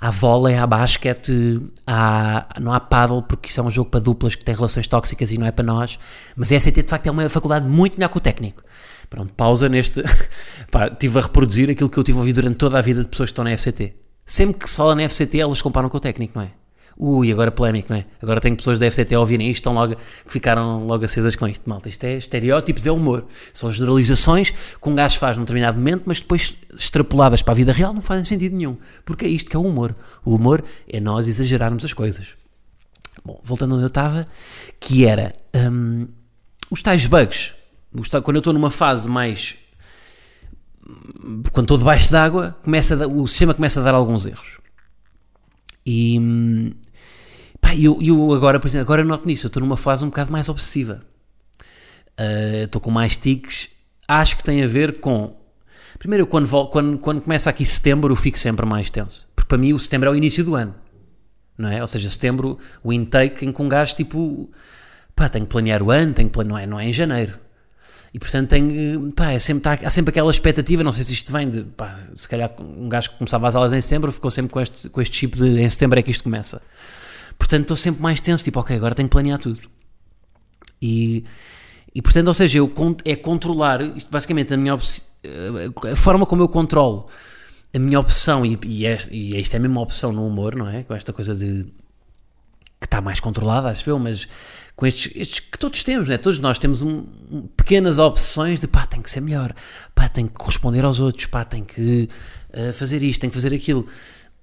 há 0.00 0.10
vôlei, 0.10 0.56
há 0.56 0.66
basquete, 0.66 1.60
há, 1.86 2.46
não 2.60 2.72
há 2.72 2.80
paddle, 2.80 3.22
porque 3.22 3.48
isso 3.48 3.60
é 3.60 3.62
um 3.62 3.70
jogo 3.70 3.90
para 3.90 4.00
duplas 4.00 4.34
que 4.34 4.44
tem 4.44 4.54
relações 4.54 4.86
tóxicas 4.86 5.32
e 5.32 5.38
não 5.38 5.46
é 5.46 5.52
para 5.52 5.64
nós, 5.64 5.98
mas 6.36 6.52
a 6.52 6.60
FCT 6.60 6.82
de 6.82 6.88
facto 6.88 7.06
é 7.06 7.10
uma 7.10 7.28
faculdade 7.28 7.66
muito 7.66 7.98
melhor 7.98 8.08
que 8.08 8.18
o 8.18 8.20
técnico. 8.20 8.62
Pronto, 9.10 9.32
pausa 9.34 9.68
neste. 9.68 10.02
Pá, 10.70 10.88
estive 10.88 11.18
a 11.18 11.22
reproduzir 11.22 11.70
aquilo 11.70 11.88
que 11.88 11.98
eu 11.98 12.02
tive 12.02 12.18
a 12.18 12.20
ouvir 12.20 12.32
durante 12.32 12.56
toda 12.56 12.78
a 12.78 12.82
vida 12.82 13.02
de 13.02 13.08
pessoas 13.08 13.28
que 13.28 13.32
estão 13.32 13.44
na 13.44 13.56
FCT. 13.56 13.94
Sempre 14.26 14.60
que 14.60 14.68
se 14.68 14.76
fala 14.76 14.94
na 14.94 15.08
FCT, 15.08 15.38
elas 15.38 15.60
comparam 15.60 15.88
com 15.88 15.96
o 15.96 16.00
técnico, 16.00 16.38
não 16.38 16.44
é? 16.44 16.50
Ui, 16.96 17.32
agora 17.32 17.50
polémico, 17.50 17.92
não 17.92 17.98
é? 17.98 18.06
Agora 18.22 18.40
tenho 18.40 18.56
pessoas 18.56 18.78
da 18.78 18.86
FCT 18.88 19.14
a 19.14 19.20
ouvirem 19.20 19.50
isto, 19.50 19.60
estão 19.60 19.74
logo, 19.74 19.96
que 19.96 20.32
ficaram 20.32 20.86
logo 20.86 21.04
acesas 21.04 21.34
com 21.34 21.46
isto. 21.48 21.68
Malta, 21.68 21.88
isto 21.88 22.04
é 22.04 22.14
estereótipos, 22.16 22.86
é 22.86 22.92
humor. 22.92 23.26
São 23.52 23.70
generalizações 23.70 24.50
que 24.50 24.88
um 24.88 24.94
gajo 24.94 25.18
faz 25.18 25.36
num 25.36 25.42
determinado 25.42 25.76
momento, 25.76 26.04
mas 26.06 26.20
depois 26.20 26.54
extrapoladas 26.72 27.42
para 27.42 27.52
a 27.52 27.56
vida 27.56 27.72
real 27.72 27.92
não 27.92 28.00
fazem 28.00 28.24
sentido 28.24 28.56
nenhum. 28.56 28.76
Porque 29.04 29.24
é 29.24 29.28
isto 29.28 29.50
que 29.50 29.56
é 29.56 29.58
o 29.58 29.62
humor. 29.62 29.94
O 30.24 30.36
humor 30.36 30.62
é 30.88 31.00
nós 31.00 31.26
exagerarmos 31.26 31.84
as 31.84 31.92
coisas. 31.92 32.28
Bom, 33.24 33.40
voltando 33.42 33.74
onde 33.74 33.84
eu 33.84 33.88
estava, 33.88 34.26
que 34.78 35.04
era 35.04 35.32
hum, 35.54 36.06
os 36.70 36.80
tais 36.80 37.06
bugs. 37.06 37.54
Quando 38.22 38.36
eu 38.36 38.38
estou 38.38 38.52
numa 38.52 38.70
fase 38.70 39.08
mais. 39.08 39.56
Quando 41.52 41.64
estou 41.64 41.78
debaixo 41.78 42.12
d'água, 42.12 42.56
começa 42.62 43.08
o 43.08 43.26
sistema 43.26 43.54
começa 43.54 43.80
a 43.80 43.82
dar 43.82 43.94
alguns 43.94 44.26
erros. 44.26 44.58
E. 45.86 46.74
Pá, 47.66 47.74
eu, 47.74 47.98
eu 48.02 48.32
agora, 48.32 48.60
por 48.60 48.66
exemplo, 48.66 48.84
agora 48.84 49.04
noto 49.04 49.26
nisso, 49.26 49.46
eu 49.46 49.48
estou 49.48 49.62
numa 49.62 49.76
fase 49.76 50.04
um 50.04 50.08
bocado 50.08 50.30
mais 50.30 50.48
obsessiva. 50.48 51.02
Uh, 52.20 52.64
estou 52.64 52.80
com 52.80 52.90
mais 52.90 53.16
tiques. 53.16 53.70
Acho 54.06 54.36
que 54.36 54.44
tem 54.44 54.62
a 54.62 54.66
ver 54.66 55.00
com. 55.00 55.36
Primeiro, 55.98 56.26
quando, 56.26 56.48
quando, 56.68 56.98
quando 56.98 57.20
começa 57.20 57.48
aqui 57.48 57.64
setembro, 57.64 58.12
eu 58.12 58.16
fico 58.16 58.38
sempre 58.38 58.66
mais 58.66 58.90
tenso. 58.90 59.28
Porque 59.34 59.48
para 59.48 59.58
mim 59.58 59.72
o 59.72 59.78
setembro 59.78 60.08
é 60.08 60.12
o 60.12 60.14
início 60.14 60.44
do 60.44 60.54
ano 60.54 60.74
não 61.56 61.68
é? 61.68 61.80
Ou 61.80 61.86
seja, 61.86 62.10
setembro, 62.10 62.58
o 62.82 62.92
intake 62.92 63.46
em 63.46 63.52
que 63.52 63.62
um 63.62 63.68
gajo 63.68 63.94
tipo, 63.94 64.50
pá, 65.14 65.28
tem 65.28 65.42
que 65.42 65.48
planear 65.48 65.82
o 65.82 65.90
ano, 65.90 66.12
tem 66.12 66.28
que 66.28 66.44
não 66.44 66.58
é, 66.58 66.66
não 66.66 66.78
é 66.78 66.86
em 66.86 66.92
janeiro. 66.92 67.38
E 68.12 68.18
portanto 68.18 68.48
tem, 68.48 69.10
pá, 69.10 69.32
é 69.32 69.38
sempre, 69.38 69.62
tá, 69.62 69.78
há 69.84 69.90
sempre 69.90 70.10
aquela 70.10 70.30
expectativa, 70.30 70.84
não 70.84 70.92
sei 70.92 71.02
se 71.02 71.14
isto 71.14 71.32
vem 71.32 71.48
de, 71.48 71.64
pá, 71.64 71.96
se 72.14 72.28
calhar 72.28 72.52
um 72.60 72.88
gajo 72.88 73.10
que 73.10 73.16
começava 73.16 73.48
as 73.48 73.54
aulas 73.56 73.72
em 73.72 73.80
setembro 73.80 74.12
ficou 74.12 74.30
sempre 74.30 74.52
com 74.52 74.60
este, 74.60 74.88
com 74.88 75.00
este 75.00 75.16
chip 75.16 75.36
de 75.36 75.60
em 75.60 75.68
setembro 75.68 75.98
é 75.98 76.02
que 76.02 76.10
isto 76.10 76.24
começa. 76.24 76.62
Portanto 77.38 77.62
estou 77.62 77.76
sempre 77.76 78.02
mais 78.02 78.20
tenso, 78.20 78.44
tipo, 78.44 78.60
ok, 78.60 78.76
agora 78.76 78.94
tenho 78.94 79.08
que 79.08 79.12
planear 79.12 79.38
tudo. 79.38 79.60
E, 80.80 81.24
e 81.94 82.02
portanto, 82.02 82.28
ou 82.28 82.34
seja, 82.34 82.58
eu, 82.58 82.72
é 83.04 83.16
controlar, 83.16 83.80
isto 83.96 84.10
basicamente 84.10 84.52
a 84.52 84.56
minha, 84.56 84.74
a 84.74 85.96
forma 85.96 86.26
como 86.26 86.42
eu 86.42 86.48
controlo 86.48 87.08
a 87.74 87.78
minha 87.78 87.98
opção, 87.98 88.46
e, 88.46 88.56
e, 88.64 88.86
é, 88.86 88.96
e 89.10 89.36
esta 89.36 89.56
é 89.56 89.58
mesmo 89.58 89.74
uma 89.74 89.82
opção 89.82 90.12
no 90.12 90.24
humor, 90.24 90.54
não 90.54 90.68
é? 90.68 90.84
Com 90.84 90.94
esta 90.94 91.12
coisa 91.12 91.34
de 91.34 91.66
que 92.80 92.86
está 92.86 93.00
mais 93.00 93.18
controlada, 93.18 93.70
acho 93.70 93.88
eu, 93.88 93.98
mas 93.98 94.28
com 94.76 94.86
estes, 94.86 95.10
estes 95.16 95.40
que 95.40 95.58
todos 95.58 95.82
temos, 95.82 96.08
né? 96.08 96.18
todos 96.18 96.38
nós 96.38 96.58
temos 96.58 96.82
um, 96.82 97.04
um, 97.30 97.48
pequenas 97.56 97.98
opções 97.98 98.60
de 98.60 98.68
pá, 98.68 98.86
tem 98.86 99.00
que 99.00 99.10
ser 99.10 99.20
melhor, 99.20 99.54
pá, 99.94 100.08
tem 100.08 100.26
que 100.26 100.34
corresponder 100.34 100.84
aos 100.84 101.00
outros, 101.00 101.26
pá, 101.26 101.44
tem 101.44 101.64
que 101.64 102.08
uh, 102.52 102.72
fazer 102.74 103.02
isto, 103.02 103.20
tem 103.20 103.30
que 103.30 103.34
fazer 103.34 103.54
aquilo. 103.54 103.86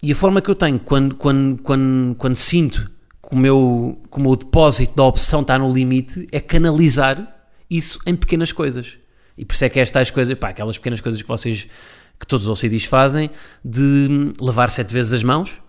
E 0.04 0.12
a 0.12 0.16
forma 0.16 0.42
que 0.42 0.50
eu 0.50 0.56
tenho 0.56 0.80
quando, 0.80 1.16
quando, 1.16 1.62
quando, 1.62 2.16
quando 2.16 2.36
sinto 2.36 2.90
que 3.22 3.36
o, 3.36 3.38
meu, 3.38 4.02
que 4.12 4.18
o 4.18 4.22
meu 4.22 4.36
depósito 4.36 4.96
da 4.96 5.04
opção 5.04 5.42
está 5.42 5.60
no 5.60 5.72
limite 5.72 6.28
é 6.32 6.40
canalizar 6.40 7.48
isso 7.70 8.00
em 8.06 8.16
pequenas 8.16 8.52
coisas. 8.52 8.98
E 9.38 9.46
por 9.46 9.54
isso 9.54 9.66
é 9.66 9.70
que 9.70 9.80
estas 9.80 10.10
coisas, 10.10 10.36
pá, 10.38 10.50
aquelas 10.50 10.78
pequenas 10.78 11.02
coisas 11.02 11.22
que 11.22 11.28
vocês 11.28 11.68
que 12.20 12.28
todos 12.28 12.48
os 12.48 12.64
OCDs 12.64 12.86
fazem, 12.86 13.32
de 13.66 14.32
lavar 14.40 14.70
sete 14.70 14.94
vezes 14.94 15.12
as 15.12 15.24
mãos 15.24 15.60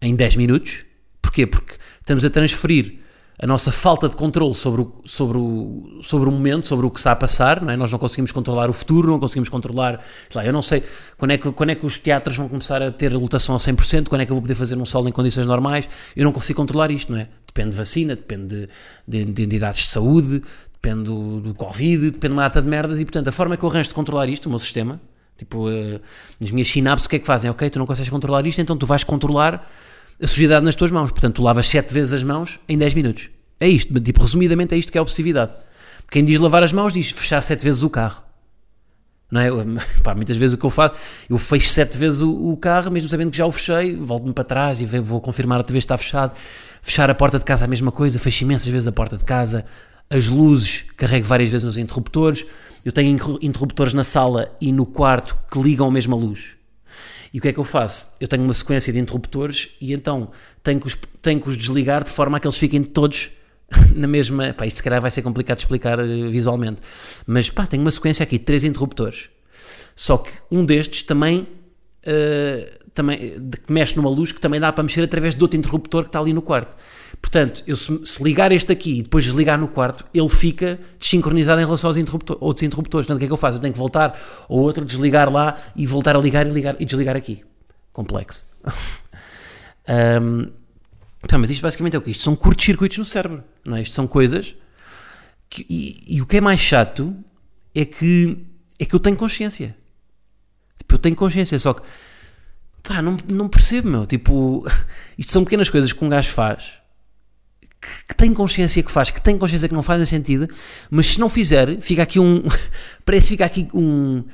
em 0.00 0.14
10 0.14 0.36
minutos. 0.36 0.86
Porquê? 1.20 1.46
Porque 1.46 1.74
estamos 2.00 2.24
a 2.24 2.30
transferir 2.30 2.99
a 3.42 3.46
nossa 3.46 3.72
falta 3.72 4.06
de 4.06 4.16
controle 4.16 4.54
sobre 4.54 4.82
o, 4.82 4.92
sobre 5.04 5.38
o, 5.38 5.98
sobre 6.02 6.28
o 6.28 6.32
momento, 6.32 6.66
sobre 6.66 6.84
o 6.84 6.90
que 6.90 6.98
está 6.98 7.12
a 7.12 7.16
passar, 7.16 7.62
não 7.62 7.72
é? 7.72 7.76
nós 7.76 7.90
não 7.90 7.98
conseguimos 7.98 8.30
controlar 8.32 8.68
o 8.68 8.72
futuro, 8.72 9.08
não 9.08 9.18
conseguimos 9.18 9.48
controlar, 9.48 9.98
lá, 10.34 10.44
eu 10.44 10.52
não 10.52 10.60
sei 10.60 10.82
quando 11.16 11.30
é, 11.30 11.38
que, 11.38 11.50
quando 11.50 11.70
é 11.70 11.74
que 11.74 11.86
os 11.86 11.98
teatros 11.98 12.36
vão 12.36 12.48
começar 12.48 12.82
a 12.82 12.90
ter 12.90 13.10
lotação 13.12 13.54
a 13.54 13.58
100%, 13.58 14.08
quando 14.08 14.20
é 14.20 14.26
que 14.26 14.32
eu 14.32 14.34
vou 14.34 14.42
poder 14.42 14.54
fazer 14.54 14.76
um 14.76 14.84
solo 14.84 15.08
em 15.08 15.12
condições 15.12 15.46
normais, 15.46 15.88
eu 16.14 16.24
não 16.24 16.32
consigo 16.32 16.58
controlar 16.58 16.90
isto, 16.90 17.10
não 17.10 17.18
é? 17.18 17.28
Depende 17.46 17.70
de 17.70 17.76
vacina, 17.76 18.14
depende 18.14 18.48
de, 18.48 18.68
de, 19.08 19.32
de 19.32 19.42
entidades 19.42 19.84
de 19.84 19.88
saúde, 19.88 20.42
depende 20.74 21.04
do, 21.04 21.40
do 21.40 21.54
Covid, 21.54 22.10
depende 22.10 22.34
de 22.34 22.38
uma 22.38 22.42
data 22.42 22.60
de 22.60 22.68
merdas 22.68 23.00
e, 23.00 23.04
portanto, 23.04 23.28
a 23.28 23.32
forma 23.32 23.56
que 23.56 23.64
eu 23.64 23.70
arranjo 23.70 23.88
de 23.88 23.94
controlar 23.94 24.28
isto, 24.28 24.46
o 24.46 24.50
meu 24.50 24.58
sistema, 24.58 25.00
Tipo, 25.38 25.70
uh, 25.70 25.98
as 26.44 26.50
minhas 26.50 26.68
sinapses 26.68 27.06
o 27.06 27.08
que 27.08 27.16
é 27.16 27.18
que 27.18 27.24
fazem? 27.24 27.50
Ok, 27.50 27.70
tu 27.70 27.78
não 27.78 27.86
consegues 27.86 28.10
controlar 28.10 28.46
isto, 28.46 28.60
então 28.60 28.76
tu 28.76 28.84
vais 28.84 29.02
controlar 29.02 29.66
a 30.22 30.26
sujidade 30.26 30.64
nas 30.64 30.74
tuas 30.74 30.90
mãos. 30.90 31.10
Portanto, 31.10 31.36
tu 31.36 31.42
lavas 31.42 31.68
7 31.68 31.92
vezes 31.92 32.12
as 32.12 32.22
mãos 32.22 32.58
em 32.68 32.76
10 32.76 32.94
minutos. 32.94 33.30
É 33.58 33.68
isto, 33.68 33.92
tipo, 34.00 34.20
resumidamente 34.20 34.74
é 34.74 34.78
isto 34.78 34.90
que 34.90 34.98
é 34.98 35.00
a 35.00 35.02
obsessividade. 35.02 35.52
Quem 36.10 36.24
diz 36.24 36.40
lavar 36.40 36.62
as 36.62 36.72
mãos 36.72 36.92
diz 36.92 37.10
fechar 37.10 37.40
7 37.40 37.62
vezes 37.62 37.82
o 37.82 37.90
carro. 37.90 38.22
Não 39.30 39.40
é? 39.40 39.48
Pá, 40.02 40.14
muitas 40.14 40.36
vezes 40.36 40.54
o 40.54 40.58
que 40.58 40.66
eu 40.66 40.70
faço, 40.70 40.94
eu 41.28 41.38
fecho 41.38 41.68
7 41.68 41.96
vezes 41.96 42.20
o, 42.20 42.30
o, 42.30 42.56
carro, 42.56 42.90
mesmo 42.90 43.08
sabendo 43.08 43.30
que 43.30 43.36
já 43.36 43.46
o 43.46 43.52
fechei, 43.52 43.96
volto-me 43.96 44.32
para 44.32 44.44
trás 44.44 44.80
e 44.80 44.86
vou 44.86 45.20
confirmar 45.20 45.58
outra 45.58 45.72
vez 45.72 45.84
que 45.84 45.92
está 45.92 45.96
fechado. 45.96 46.32
Fechar 46.82 47.10
a 47.10 47.14
porta 47.14 47.38
de 47.38 47.44
casa 47.44 47.66
a 47.66 47.68
mesma 47.68 47.92
coisa, 47.92 48.18
fecho 48.18 48.44
imensas 48.44 48.68
vezes 48.68 48.88
a 48.88 48.92
porta 48.92 49.16
de 49.16 49.24
casa. 49.24 49.64
As 50.08 50.26
luzes, 50.28 50.86
carrego 50.96 51.26
várias 51.26 51.50
vezes 51.50 51.64
nos 51.64 51.78
interruptores 51.78 52.44
eu 52.84 52.92
tenho 52.92 53.18
interruptores 53.42 53.92
na 53.92 54.04
sala 54.04 54.56
e 54.60 54.72
no 54.72 54.86
quarto 54.86 55.36
que 55.50 55.60
ligam 55.60 55.86
a 55.86 55.90
mesma 55.90 56.16
luz. 56.16 56.56
E 57.32 57.38
o 57.38 57.40
que 57.40 57.48
é 57.48 57.52
que 57.52 57.58
eu 57.58 57.64
faço? 57.64 58.08
Eu 58.20 58.26
tenho 58.26 58.42
uma 58.42 58.54
sequência 58.54 58.92
de 58.92 58.98
interruptores 58.98 59.70
e 59.80 59.92
então 59.92 60.30
tenho 60.62 60.80
que 60.80 60.86
os, 60.86 60.98
tenho 61.22 61.40
que 61.40 61.48
os 61.48 61.56
desligar 61.56 62.02
de 62.02 62.10
forma 62.10 62.36
a 62.36 62.40
que 62.40 62.46
eles 62.46 62.58
fiquem 62.58 62.82
todos 62.82 63.30
na 63.94 64.06
mesma. 64.06 64.52
Pá, 64.52 64.66
isto 64.66 64.78
se 64.78 64.82
calhar 64.82 65.00
vai 65.00 65.10
ser 65.10 65.22
complicado 65.22 65.58
de 65.58 65.62
explicar 65.62 66.00
uh, 66.00 66.30
visualmente. 66.30 66.80
Mas 67.26 67.48
pá, 67.50 67.66
tenho 67.66 67.82
uma 67.82 67.90
sequência 67.90 68.24
aqui 68.24 68.38
de 68.38 68.44
três 68.44 68.64
interruptores. 68.64 69.28
Só 69.94 70.18
que 70.18 70.30
um 70.50 70.64
destes 70.64 71.02
também. 71.02 71.46
Uh, 72.00 72.79
também 72.94 73.38
de, 73.38 73.58
que 73.58 73.72
mexe 73.72 73.96
numa 73.96 74.10
luz 74.10 74.32
que 74.32 74.40
também 74.40 74.60
dá 74.60 74.72
para 74.72 74.82
mexer 74.82 75.02
através 75.02 75.34
de 75.34 75.42
outro 75.42 75.58
interruptor 75.58 76.02
que 76.02 76.08
está 76.08 76.18
ali 76.18 76.32
no 76.32 76.42
quarto. 76.42 76.76
Portanto, 77.20 77.62
eu 77.66 77.76
se, 77.76 78.06
se, 78.06 78.22
ligar 78.22 78.52
este 78.52 78.72
aqui 78.72 78.98
e 78.98 79.02
depois 79.02 79.24
desligar 79.24 79.58
no 79.58 79.68
quarto, 79.68 80.04
ele 80.12 80.28
fica 80.28 80.78
desincronizado 80.98 81.60
em 81.60 81.64
relação 81.64 81.88
aos 81.88 81.96
interruptor, 81.96 82.36
outros 82.40 82.62
interruptores. 82.62 83.06
Portanto, 83.06 83.16
o 83.16 83.18
que 83.20 83.24
é 83.24 83.28
que 83.28 83.32
eu 83.32 83.36
faço? 83.36 83.58
Eu 83.58 83.60
tenho 83.60 83.72
que 83.72 83.78
voltar 83.78 84.18
ao 84.48 84.56
outro, 84.56 84.84
desligar 84.84 85.30
lá 85.30 85.56
e 85.76 85.86
voltar 85.86 86.16
a 86.16 86.18
ligar 86.18 86.46
e, 86.46 86.50
ligar, 86.50 86.76
e 86.80 86.84
desligar 86.84 87.16
aqui. 87.16 87.44
Complexo. 87.92 88.46
um, 90.22 90.50
tá, 91.26 91.38
mas 91.38 91.50
isto 91.50 91.62
basicamente 91.62 91.96
é 91.96 91.98
o 91.98 92.02
que? 92.02 92.10
Isto 92.10 92.22
são 92.22 92.34
curtos-circuitos 92.34 92.98
no 92.98 93.04
cérebro. 93.04 93.44
Não 93.64 93.76
é? 93.76 93.82
Isto 93.82 93.94
são 93.94 94.06
coisas. 94.06 94.54
Que, 95.48 95.66
e, 95.68 96.16
e, 96.16 96.22
o 96.22 96.26
que 96.26 96.36
é 96.36 96.40
mais 96.40 96.60
chato 96.60 97.14
é 97.74 97.84
que, 97.84 98.46
é 98.78 98.84
que 98.84 98.94
eu 98.94 99.00
tenho 99.00 99.16
consciência. 99.16 99.76
Tipo, 100.78 100.94
eu 100.94 100.98
tenho 100.98 101.16
consciência, 101.16 101.58
só 101.58 101.74
que 101.74 101.82
pá, 102.82 103.00
não, 103.02 103.16
não 103.28 103.48
percebo, 103.48 103.88
meu. 103.88 104.06
Tipo, 104.06 104.66
isto 105.16 105.32
são 105.32 105.44
pequenas 105.44 105.70
coisas 105.70 105.92
que 105.92 106.04
um 106.04 106.08
gajo 106.08 106.30
faz 106.30 106.80
que, 107.80 108.06
que, 108.08 108.14
tem 108.14 108.34
consciência 108.34 108.82
que 108.82 108.92
faz, 108.92 109.10
que 109.10 109.20
tem 109.20 109.38
consciência 109.38 109.68
que 109.68 109.74
não 109.74 109.82
fazem 109.82 110.04
sentido, 110.04 110.48
mas 110.90 111.06
se 111.06 111.20
não 111.20 111.28
fizer, 111.28 111.80
fica 111.80 112.02
aqui 112.02 112.20
um. 112.20 112.42
parece 113.04 113.24
que 113.24 113.30
fica 113.30 113.44
aqui 113.46 113.68
um. 113.72 114.24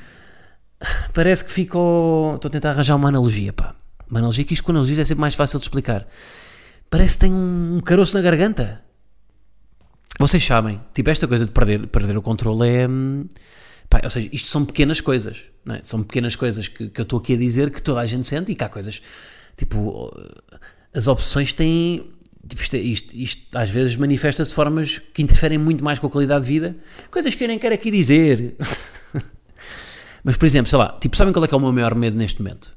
Parece 1.15 1.43
que 1.45 1.51
ficou. 1.51 2.35
Estou 2.35 2.49
a 2.51 2.53
tentar 2.53 2.71
arranjar 2.71 2.97
uma 2.97 3.09
analogia, 3.09 3.53
pá. 3.53 3.75
Uma 4.11 4.19
analogia 4.21 4.45
que 4.45 4.53
isto 4.53 4.63
com 4.63 4.73
analogias 4.73 4.99
é 4.99 5.05
sempre 5.05 5.23
mais 5.23 5.35
fácil 5.35 5.59
de 5.59 5.65
explicar. 5.65 6.07
Parece 6.91 7.15
que 7.15 7.21
tem 7.21 7.33
um 7.33 7.81
caroço 7.81 8.15
na 8.15 8.23
garganta. 8.23 8.83
Vocês 10.19 10.45
sabem, 10.45 10.81
tipo, 10.93 11.09
esta 11.09 11.27
coisa 11.27 11.47
de 11.47 11.53
perder, 11.53 11.87
perder 11.87 12.17
o 12.17 12.23
controle 12.23 12.69
é. 12.69 12.87
Hum, 13.97 14.01
pá, 14.01 14.01
ou 14.05 14.11
seja, 14.11 14.29
isto 14.33 14.49
são 14.49 14.65
pequenas 14.65 15.01
coisas, 15.01 15.45
é? 15.69 15.81
são 15.83 16.03
pequenas 16.03 16.37
coisas 16.37 16.69
que, 16.69 16.89
que 16.89 17.01
eu 17.01 17.05
estou 17.05 17.19
aqui 17.19 17.35
a 17.35 17.37
dizer 17.37 17.71
que 17.71 17.83
toda 17.83 18.01
a 18.01 18.07
gente 18.07 18.27
sente 18.27 18.53
e 18.53 18.55
que 18.55 18.65
há 18.65 18.69
coisas. 18.69 19.01
Tipo, 19.57 20.13
as 20.95 21.07
opções 21.07 21.53
têm 21.53 22.13
Tipo, 22.49 22.63
isto, 22.63 22.77
isto, 22.77 23.17
isto, 23.17 23.59
às 23.59 23.71
vezes 23.71 23.97
manifesta-se 23.97 24.51
de 24.51 24.55
formas 24.55 24.99
que 24.99 25.21
interferem 25.21 25.59
muito 25.59 25.83
mais 25.83 25.99
com 25.99 26.07
a 26.07 26.11
qualidade 26.11 26.45
de 26.45 26.53
vida, 26.53 26.77
coisas 27.11 27.35
que 27.35 27.43
eu 27.43 27.49
nem 27.49 27.59
quero 27.59 27.75
aqui 27.75 27.91
dizer. 27.91 28.55
Mas, 30.23 30.37
por 30.37 30.47
exemplo, 30.47 30.71
sei 30.71 30.79
lá, 30.79 30.97
tipo, 31.01 31.17
sabem 31.17 31.33
qual 31.33 31.45
é 31.45 31.49
que 31.49 31.55
é 31.55 31.57
o 31.57 31.61
meu 31.61 31.73
maior 31.73 31.95
medo 31.97 32.17
neste 32.17 32.41
momento? 32.41 32.77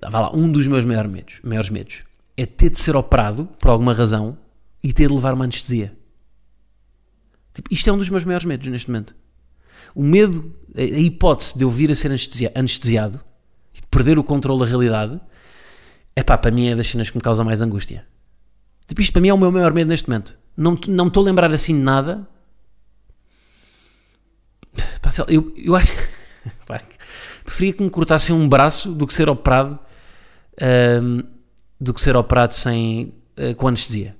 Vá 0.00 0.20
lá, 0.20 0.36
um 0.36 0.52
dos 0.52 0.68
meus 0.68 0.84
maiores 0.84 1.10
medos, 1.10 1.40
maiores 1.42 1.70
medos 1.70 2.02
é 2.36 2.46
ter 2.46 2.70
de 2.70 2.78
ser 2.78 2.94
operado 2.94 3.48
por 3.60 3.68
alguma 3.68 3.92
razão 3.92 4.38
e 4.80 4.92
ter 4.92 5.08
de 5.08 5.14
levar 5.14 5.34
uma 5.34 5.44
anestesia. 5.44 5.97
Tipo, 7.58 7.74
isto 7.74 7.90
é 7.90 7.92
um 7.92 7.98
dos 7.98 8.08
meus 8.08 8.24
maiores 8.24 8.44
medos 8.44 8.68
neste 8.68 8.88
momento. 8.88 9.16
O 9.92 10.00
medo, 10.00 10.54
a 10.76 10.80
hipótese 10.80 11.58
de 11.58 11.64
eu 11.64 11.70
vir 11.70 11.90
a 11.90 11.94
ser 11.96 12.12
anestesiado 12.54 13.20
e 13.74 13.80
de 13.80 13.86
perder 13.88 14.16
o 14.16 14.22
controle 14.22 14.60
da 14.60 14.66
realidade 14.66 15.20
é 16.14 16.22
pá, 16.22 16.38
para 16.38 16.52
mim 16.52 16.68
é 16.68 16.76
das 16.76 16.86
cenas 16.86 17.10
que 17.10 17.16
me 17.16 17.20
causa 17.20 17.42
mais 17.42 17.60
angústia. 17.60 18.06
Tipo, 18.86 19.00
isto 19.00 19.12
para 19.12 19.20
mim 19.20 19.30
é 19.30 19.34
o 19.34 19.38
meu 19.38 19.50
maior 19.50 19.74
medo 19.74 19.88
neste 19.88 20.08
momento. 20.08 20.36
Não, 20.56 20.78
não 20.86 21.08
estou 21.08 21.24
a 21.24 21.26
lembrar 21.26 21.50
assim 21.50 21.74
de 21.74 21.82
nada. 21.82 22.28
Pá, 25.02 25.10
eu, 25.26 25.52
eu 25.56 25.74
acho 25.74 25.90
que. 25.90 26.96
preferia 27.44 27.72
que 27.72 27.82
me 27.82 27.90
cortassem 27.90 28.36
um 28.36 28.48
braço 28.48 28.92
do 28.92 29.04
que 29.04 29.12
ser 29.12 29.28
operado. 29.28 29.76
Um, 30.62 31.24
do 31.80 31.92
que 31.92 32.00
ser 32.00 32.14
operado 32.14 32.54
sem, 32.54 33.12
uh, 33.36 33.56
com 33.56 33.66
anestesia. 33.66 34.16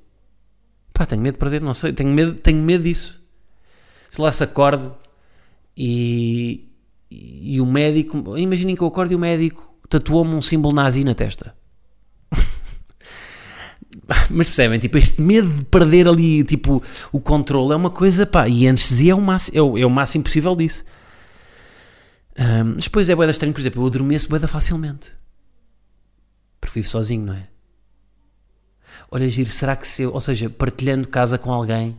Pá, 0.93 1.07
tenho 1.07 1.23
medo 1.23 1.35
de 1.35 1.39
perder, 1.39 1.61
não 1.61 1.73
sei. 1.73 1.93
Tenho 1.93 2.11
medo, 2.11 2.35
tenho 2.35 2.61
medo 2.61 2.83
disso. 2.83 3.18
Sei 4.09 4.25
lá 4.25 4.33
se 4.33 4.43
acordo 4.43 4.95
e, 5.77 6.69
e 7.11 7.61
o 7.61 7.67
médico, 7.67 8.37
imaginem 8.37 8.75
que 8.75 8.83
eu 8.83 8.87
acordo 8.87 9.13
e 9.13 9.15
o 9.15 9.19
médico 9.19 9.79
tatuou-me 9.89 10.35
um 10.35 10.43
símbolo 10.43 10.75
nazi 10.75 11.05
na 11.05 11.15
testa. 11.15 11.55
Mas 14.31 14.49
percebem, 14.49 14.79
tipo, 14.79 14.99
este 14.99 15.21
medo 15.21 15.49
de 15.49 15.65
perder 15.67 16.09
ali, 16.09 16.43
tipo, 16.45 16.83
o 17.13 17.21
controle 17.21 17.73
é 17.73 17.77
uma 17.77 17.91
coisa, 17.91 18.27
pá, 18.27 18.49
e 18.49 18.67
a 18.67 18.71
anestesia 18.71 19.13
é 19.13 19.15
o 19.15 19.21
máximo, 19.21 19.57
é 19.57 19.63
o, 19.63 19.79
é 19.79 19.87
o 19.87 19.91
máximo 19.91 20.25
possível 20.25 20.57
disso. 20.57 20.85
Um, 22.39 22.75
depois 22.75 23.09
é 23.09 23.15
boeda 23.15 23.33
estranho, 23.33 23.53
por 23.53 23.61
exemplo, 23.61 23.83
eu 23.83 23.87
adormeço 23.87 24.29
boeda 24.29 24.47
facilmente. 24.47 25.13
Porque 26.61 26.81
vivo 26.81 26.89
sozinho, 26.89 27.27
não 27.27 27.35
é? 27.35 27.49
Olha, 29.11 29.29
giro, 29.29 29.51
será 29.51 29.75
que 29.75 29.89
se 29.89 30.03
eu, 30.03 30.13
ou 30.13 30.21
seja, 30.21 30.51
partilhando 30.51 31.09
casa 31.09 31.39
com 31.39 31.53
alguém, 31.53 31.97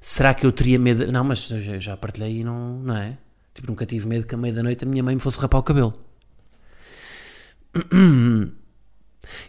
será 0.00 0.34
que 0.34 0.44
eu 0.46 0.52
teria 0.52 0.78
medo? 0.78 1.10
Não, 1.10 1.24
mas 1.24 1.46
já, 1.46 1.96
partilhei 1.96 2.40
e 2.40 2.44
não, 2.44 2.78
não 2.80 2.96
é? 2.96 3.18
Tipo, 3.54 3.68
nunca 3.68 3.84
tive 3.86 4.06
medo 4.08 4.26
que 4.26 4.34
à 4.34 4.38
meia 4.38 4.54
da 4.54 4.62
noite 4.62 4.84
a 4.84 4.88
minha 4.88 5.02
mãe 5.02 5.14
me 5.14 5.20
fosse 5.20 5.38
rapar 5.38 5.60
o 5.60 5.62
cabelo. 5.62 5.94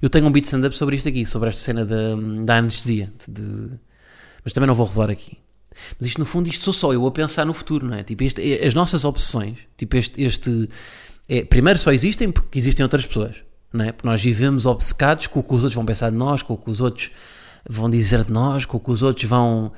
Eu 0.01 0.09
tenho 0.09 0.25
um 0.25 0.31
beat 0.31 0.45
stand-up 0.45 0.75
sobre 0.75 0.95
isto 0.95 1.07
aqui, 1.07 1.25
sobre 1.25 1.49
esta 1.49 1.61
cena 1.61 1.85
da, 1.85 2.15
da 2.43 2.57
anestesia. 2.57 3.11
De, 3.27 3.79
mas 4.43 4.51
também 4.53 4.67
não 4.67 4.75
vou 4.75 4.85
revelar 4.85 5.09
aqui. 5.09 5.37
Mas 5.99 6.07
isto, 6.07 6.19
no 6.19 6.25
fundo, 6.25 6.49
isto 6.49 6.63
sou 6.63 6.73
só 6.73 6.93
eu 6.93 7.05
a 7.05 7.11
pensar 7.11 7.45
no 7.45 7.53
futuro, 7.53 7.87
não 7.87 7.95
é? 7.95 8.03
Tipo, 8.03 8.23
este, 8.23 8.41
as 8.65 8.73
nossas 8.73 9.05
obsessões, 9.05 9.59
tipo, 9.77 9.95
este. 9.95 10.21
este 10.21 10.69
é, 11.27 11.43
primeiro 11.43 11.77
só 11.77 11.91
existem 11.91 12.31
porque 12.31 12.57
existem 12.57 12.83
outras 12.83 13.05
pessoas, 13.05 13.43
não 13.71 13.85
é? 13.85 13.91
Porque 13.91 14.07
nós 14.07 14.21
vivemos 14.21 14.65
obcecados 14.65 15.27
com 15.27 15.39
o 15.39 15.43
que 15.43 15.53
os 15.53 15.63
outros 15.63 15.75
vão 15.75 15.85
pensar 15.85 16.09
de 16.09 16.17
nós, 16.17 16.41
com 16.41 16.55
o 16.55 16.57
que 16.57 16.69
os 16.69 16.81
outros 16.81 17.11
vão 17.69 17.89
dizer 17.89 18.25
de 18.25 18.31
nós, 18.31 18.65
com 18.65 18.77
o 18.77 18.79
que 18.79 18.91
os 18.91 19.03
outros 19.03 19.25
vão. 19.25 19.71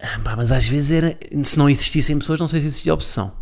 Ah, 0.00 0.36
mas 0.36 0.52
às 0.52 0.66
vezes 0.66 0.90
era. 0.90 1.18
Se 1.42 1.58
não 1.58 1.68
existissem 1.68 2.18
pessoas, 2.18 2.38
não 2.38 2.48
sei 2.48 2.60
se 2.60 2.66
existia 2.68 2.94
obsessão. 2.94 3.32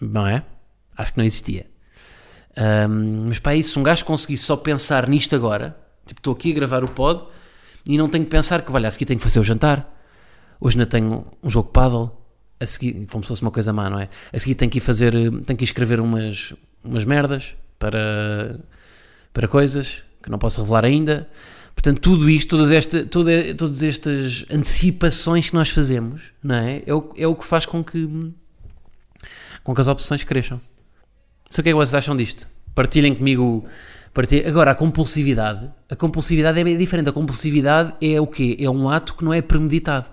Não 0.00 0.26
é? 0.26 0.44
Acho 0.96 1.12
que 1.12 1.18
não 1.18 1.24
existia. 1.24 1.66
Um, 2.56 3.26
mas 3.28 3.38
para 3.38 3.54
isso, 3.54 3.78
um 3.78 3.82
gajo 3.82 4.04
conseguir 4.04 4.38
só 4.38 4.56
pensar 4.56 5.08
nisto 5.08 5.34
agora, 5.36 5.78
tipo, 6.04 6.18
estou 6.18 6.32
aqui 6.32 6.50
a 6.50 6.54
gravar 6.54 6.82
o 6.82 6.88
pod 6.88 7.24
e 7.86 7.96
não 7.96 8.08
tenho 8.08 8.24
que 8.24 8.30
pensar 8.30 8.62
que, 8.62 8.72
olha, 8.72 8.88
a 8.88 8.90
seguir 8.90 9.06
tenho 9.06 9.18
que 9.20 9.24
fazer 9.24 9.38
o 9.38 9.44
jantar, 9.44 9.88
hoje 10.60 10.76
ainda 10.76 10.86
tenho 10.86 11.24
um 11.42 11.48
jogo 11.48 11.68
paddle, 11.68 12.10
a 12.58 12.66
seguir, 12.66 13.06
como 13.06 13.22
se 13.22 13.28
fosse 13.28 13.42
uma 13.42 13.52
coisa 13.52 13.72
má, 13.72 13.88
não 13.88 14.00
é? 14.00 14.08
A 14.32 14.40
seguir 14.40 14.56
tenho 14.56 14.70
que 14.70 14.78
ir 14.78 14.80
fazer, 14.80 15.12
tenho 15.12 15.56
que 15.56 15.62
ir 15.62 15.66
escrever 15.66 16.00
umas, 16.00 16.52
umas 16.82 17.04
merdas 17.04 17.54
para, 17.78 18.58
para 19.32 19.46
coisas 19.46 20.02
que 20.20 20.28
não 20.28 20.38
posso 20.38 20.60
revelar 20.60 20.84
ainda. 20.84 21.28
Portanto, 21.78 22.00
tudo 22.00 22.28
isto, 22.28 22.56
todas, 22.56 22.72
esta, 22.72 23.04
toda, 23.04 23.54
todas 23.54 23.84
estas 23.84 24.44
antecipações 24.50 25.48
que 25.48 25.54
nós 25.54 25.70
fazemos, 25.70 26.22
não 26.42 26.56
é? 26.56 26.82
É 26.84 26.92
o, 26.92 27.08
é 27.16 27.24
o 27.24 27.36
que 27.36 27.44
faz 27.44 27.64
com 27.64 27.84
que, 27.84 28.32
com 29.62 29.72
que 29.72 29.80
as 29.80 29.86
opções 29.86 30.24
cresçam. 30.24 30.60
Sei 31.48 31.60
o 31.60 31.62
que 31.62 31.68
é 31.68 31.72
que 31.72 31.76
vocês 31.76 31.94
acham 31.94 32.16
disto. 32.16 32.48
Partilhem 32.74 33.14
comigo. 33.14 33.64
Partilhem. 34.12 34.48
Agora, 34.48 34.72
a 34.72 34.74
compulsividade. 34.74 35.70
A 35.88 35.94
compulsividade 35.94 36.58
é 36.58 36.64
bem 36.64 36.76
diferente. 36.76 37.10
A 37.10 37.12
compulsividade 37.12 37.94
é 38.02 38.20
o 38.20 38.26
quê? 38.26 38.56
É 38.58 38.68
um 38.68 38.90
ato 38.90 39.14
que 39.14 39.24
não 39.24 39.32
é 39.32 39.40
premeditado. 39.40 40.06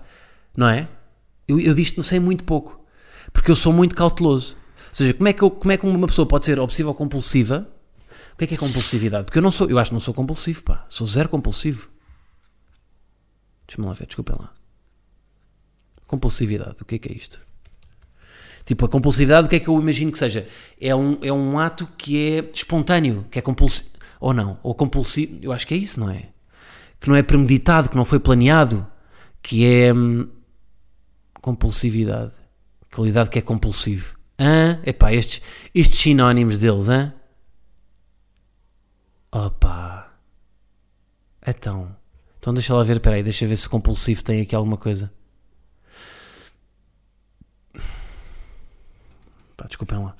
Não 0.56 0.68
é? 0.68 0.86
Eu, 1.48 1.58
eu 1.58 1.74
disto 1.74 1.96
não 1.96 2.04
sei 2.04 2.20
muito 2.20 2.44
pouco. 2.44 2.80
Porque 3.32 3.50
eu 3.50 3.56
sou 3.56 3.72
muito 3.72 3.96
cauteloso. 3.96 4.54
Ou 4.54 4.94
seja, 4.94 5.14
como 5.14 5.26
é 5.26 5.32
que, 5.32 5.42
eu, 5.42 5.50
como 5.50 5.72
é 5.72 5.76
que 5.76 5.84
uma 5.84 6.06
pessoa 6.06 6.26
pode 6.26 6.44
ser 6.44 6.60
obsessiva 6.60 6.90
ou 6.90 6.94
compulsiva? 6.94 7.68
O 8.36 8.38
que 8.38 8.44
é 8.44 8.46
que 8.48 8.54
é 8.54 8.58
compulsividade? 8.58 9.24
Porque 9.24 9.38
eu 9.38 9.42
não 9.42 9.50
sou, 9.50 9.66
eu 9.70 9.78
acho 9.78 9.90
que 9.90 9.94
não 9.94 10.00
sou 10.00 10.12
compulsivo, 10.12 10.62
pá. 10.62 10.84
Sou 10.90 11.06
zero 11.06 11.26
compulsivo. 11.26 11.88
Deixa-me 13.66 13.88
lá 13.88 13.94
ver, 13.94 14.04
desculpem 14.04 14.36
lá. 14.38 14.52
Compulsividade, 16.06 16.76
o 16.82 16.84
que 16.84 16.96
é 16.96 16.98
que 16.98 17.10
é 17.10 17.16
isto? 17.16 17.40
Tipo, 18.66 18.84
a 18.84 18.88
compulsividade, 18.90 19.46
o 19.46 19.48
que 19.48 19.56
é 19.56 19.60
que 19.60 19.68
eu 19.68 19.80
imagino 19.80 20.12
que 20.12 20.18
seja? 20.18 20.46
É 20.78 20.94
um, 20.94 21.16
é 21.22 21.32
um 21.32 21.58
ato 21.58 21.88
que 21.96 22.18
é 22.18 22.50
espontâneo, 22.52 23.26
que 23.30 23.38
é 23.38 23.42
compulsivo. 23.42 23.88
Ou 24.20 24.34
não, 24.34 24.58
ou 24.62 24.74
compulsivo. 24.74 25.38
Eu 25.40 25.50
acho 25.50 25.66
que 25.66 25.72
é 25.72 25.78
isso, 25.78 25.98
não 25.98 26.10
é? 26.10 26.28
Que 27.00 27.08
não 27.08 27.16
é 27.16 27.22
premeditado, 27.22 27.88
que 27.88 27.96
não 27.96 28.04
foi 28.04 28.20
planeado, 28.20 28.86
que 29.40 29.64
é. 29.64 29.94
Hum, 29.94 30.28
compulsividade. 31.40 32.34
Qualidade 32.94 33.30
que 33.30 33.38
é 33.38 33.42
compulsivo. 33.42 34.14
Hã? 34.38 34.78
Epá, 34.84 35.10
estes, 35.14 35.40
estes 35.74 36.00
sinónimos 36.00 36.60
deles, 36.60 36.90
hã? 36.90 37.14
Opa. 39.36 40.14
Então. 41.46 41.94
Então 42.38 42.54
deixa 42.54 42.72
lá 42.74 42.82
ver, 42.82 43.00
peraí, 43.00 43.22
deixa 43.22 43.46
ver 43.46 43.56
se 43.56 43.68
compulsivo 43.68 44.24
tem 44.24 44.40
aqui 44.40 44.54
alguma 44.54 44.78
coisa. 44.78 45.12
pá, 49.56 49.66
desculpem 49.66 49.98
lá, 49.98 50.14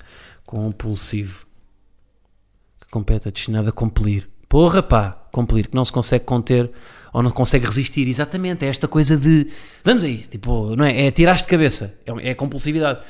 compulsivo, 0.45 1.47
que 2.79 2.87
compete, 2.89 3.31
destinado 3.31 3.69
a 3.69 3.71
compelir. 3.71 4.29
Porra, 4.47 4.83
pá, 4.83 5.11
compelir, 5.31 5.67
que 5.67 5.75
não 5.75 5.85
se 5.85 5.91
consegue 5.91 6.25
conter 6.25 6.71
ou 7.11 7.23
não 7.23 7.31
consegue 7.31 7.65
resistir. 7.65 8.07
Exatamente, 8.07 8.65
é 8.65 8.67
esta 8.67 8.87
coisa 8.87 9.17
de 9.17 9.49
vamos 9.83 10.03
aí, 10.03 10.19
tipo, 10.19 10.75
não 10.75 10.85
é? 10.85 11.07
É 11.07 11.11
tirar 11.11 11.37
de 11.37 11.47
cabeça, 11.47 11.97
é, 12.05 12.31
é 12.31 12.35
compulsividade. 12.35 13.03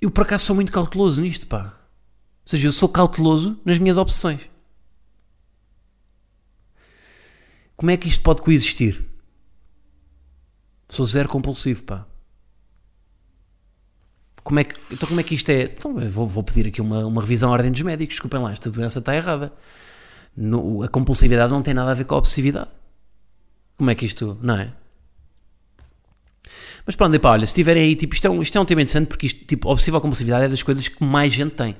Eu 0.00 0.10
por 0.10 0.24
acaso 0.24 0.44
sou 0.44 0.56
muito 0.56 0.72
cauteloso 0.72 1.22
nisto, 1.22 1.46
pá. 1.46 1.64
Ou 1.64 2.46
seja, 2.46 2.68
eu 2.68 2.72
sou 2.72 2.88
cauteloso 2.88 3.58
nas 3.64 3.78
minhas 3.78 3.96
obsessões. 3.96 4.51
Como 7.76 7.90
é 7.90 7.96
que 7.96 8.08
isto 8.08 8.22
pode 8.22 8.42
coexistir? 8.42 9.04
Sou 10.88 11.04
zero 11.06 11.28
compulsivo, 11.28 11.82
pá. 11.84 12.06
Como 14.44 14.58
é 14.58 14.64
que, 14.64 14.74
então 14.92 15.08
como 15.08 15.20
é 15.20 15.22
que 15.22 15.34
isto 15.34 15.50
é? 15.50 15.62
Então, 15.62 15.94
vou, 15.94 16.26
vou, 16.26 16.42
pedir 16.42 16.66
aqui 16.66 16.80
uma, 16.80 17.06
uma 17.06 17.20
revisão 17.20 17.50
à 17.50 17.52
ordem 17.52 17.70
dos 17.70 17.82
médicos. 17.82 18.14
Desculpem 18.14 18.40
lá, 18.40 18.52
esta 18.52 18.70
doença 18.70 18.98
está 18.98 19.14
errada. 19.14 19.52
No, 20.36 20.82
a 20.82 20.88
compulsividade 20.88 21.52
não 21.52 21.62
tem 21.62 21.74
nada 21.74 21.90
a 21.90 21.94
ver 21.94 22.04
com 22.04 22.14
a 22.14 22.18
obsessividade. 22.18 22.70
Como 23.76 23.90
é 23.90 23.94
que 23.94 24.04
isto, 24.04 24.38
não 24.42 24.56
é? 24.56 24.72
Mas 26.84 26.96
pronto, 26.96 27.14
epá, 27.14 27.30
olha, 27.30 27.46
se 27.46 27.54
tiverem 27.54 27.84
aí, 27.84 27.96
tipo, 27.96 28.14
isto 28.14 28.26
é 28.26 28.30
um, 28.30 28.42
isto 28.42 28.58
é 28.58 28.60
um 28.60 28.64
tema 28.64 28.82
interessante 28.82 29.06
porque 29.06 29.26
isto, 29.26 29.44
tipo, 29.44 29.68
obsessiva 29.70 30.00
compulsividade 30.00 30.44
é 30.44 30.48
das 30.48 30.62
coisas 30.62 30.88
que 30.88 31.02
mais 31.04 31.32
gente 31.32 31.54
tem. 31.54 31.76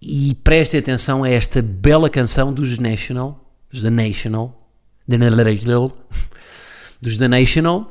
E 0.00 0.34
prestem 0.42 0.80
atenção 0.80 1.22
a 1.22 1.28
esta 1.28 1.60
bela 1.60 2.08
canção 2.08 2.52
dos 2.52 2.78
National, 2.78 3.54
dos 3.70 3.82
The 3.82 3.90
National, 3.90 4.61
dos 7.00 7.16
The 7.18 7.28
National, 7.28 7.90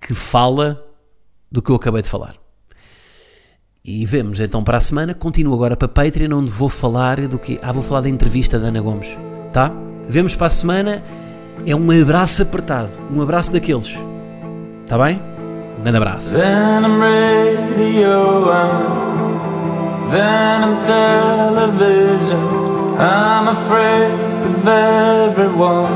que 0.00 0.14
fala 0.14 0.84
do 1.50 1.62
que 1.62 1.70
eu 1.70 1.76
acabei 1.76 2.02
de 2.02 2.08
falar. 2.08 2.34
E 3.84 4.06
vemos 4.06 4.40
então 4.40 4.64
para 4.64 4.78
a 4.78 4.80
semana. 4.80 5.12
Continuo 5.14 5.52
agora 5.54 5.76
para 5.76 5.88
Patreon, 5.88 6.38
onde 6.38 6.50
vou 6.50 6.70
falar 6.70 7.28
do 7.28 7.38
que. 7.38 7.58
Ah, 7.62 7.70
vou 7.70 7.82
falar 7.82 8.00
da 8.00 8.08
entrevista 8.08 8.58
da 8.58 8.68
Ana 8.68 8.80
Gomes. 8.80 9.08
Tá? 9.52 9.70
Vemos 10.08 10.34
para 10.34 10.46
a 10.46 10.50
semana. 10.50 11.02
É 11.66 11.76
um 11.76 11.90
abraço 12.02 12.42
apertado. 12.42 12.90
Um 13.12 13.20
abraço 13.20 13.52
daqueles. 13.52 13.94
Tá 14.86 14.98
bem? 14.98 15.20
Um 15.78 15.82
grande 15.82 15.96
abraço. 15.98 16.34
Venom 16.34 16.98
of 24.64 24.68
everyone. 24.68 25.92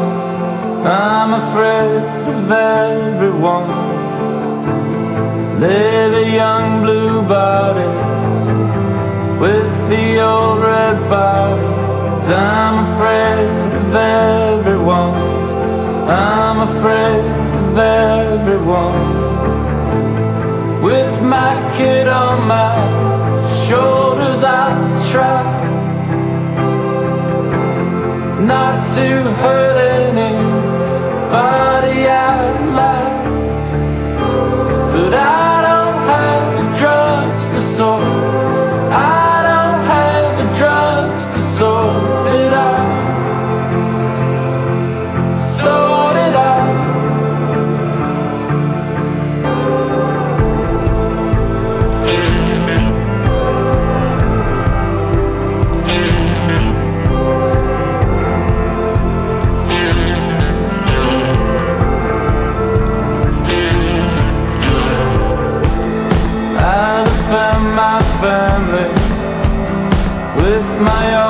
I'm 0.87 1.33
afraid 1.43 2.03
of 2.33 2.51
everyone. 2.51 3.71
Lay 5.59 6.11
the 6.11 6.31
young 6.31 6.83
blue 6.83 7.23
body 7.23 7.89
with 9.41 9.73
the 9.89 10.21
old 10.21 10.63
red 10.63 10.99
body. 11.09 11.63
I'm 12.31 12.77
afraid 12.89 13.49
of 13.81 13.95
everyone. 13.95 15.15
I'm 16.11 16.59
afraid 16.69 17.25
of 17.61 17.79
everyone. 17.79 19.03
With 20.83 21.23
my 21.23 21.55
kid 21.75 22.07
on 22.07 22.47
my 22.47 22.77
shoulders, 23.67 24.45
I 24.45 24.69
try 25.11 25.58
not 28.49 28.83
to 28.97 29.23
hurt 29.43 29.77
anybody 29.77 31.78
family 68.21 68.89
with 70.43 70.67
my 70.81 71.15
own 71.23 71.28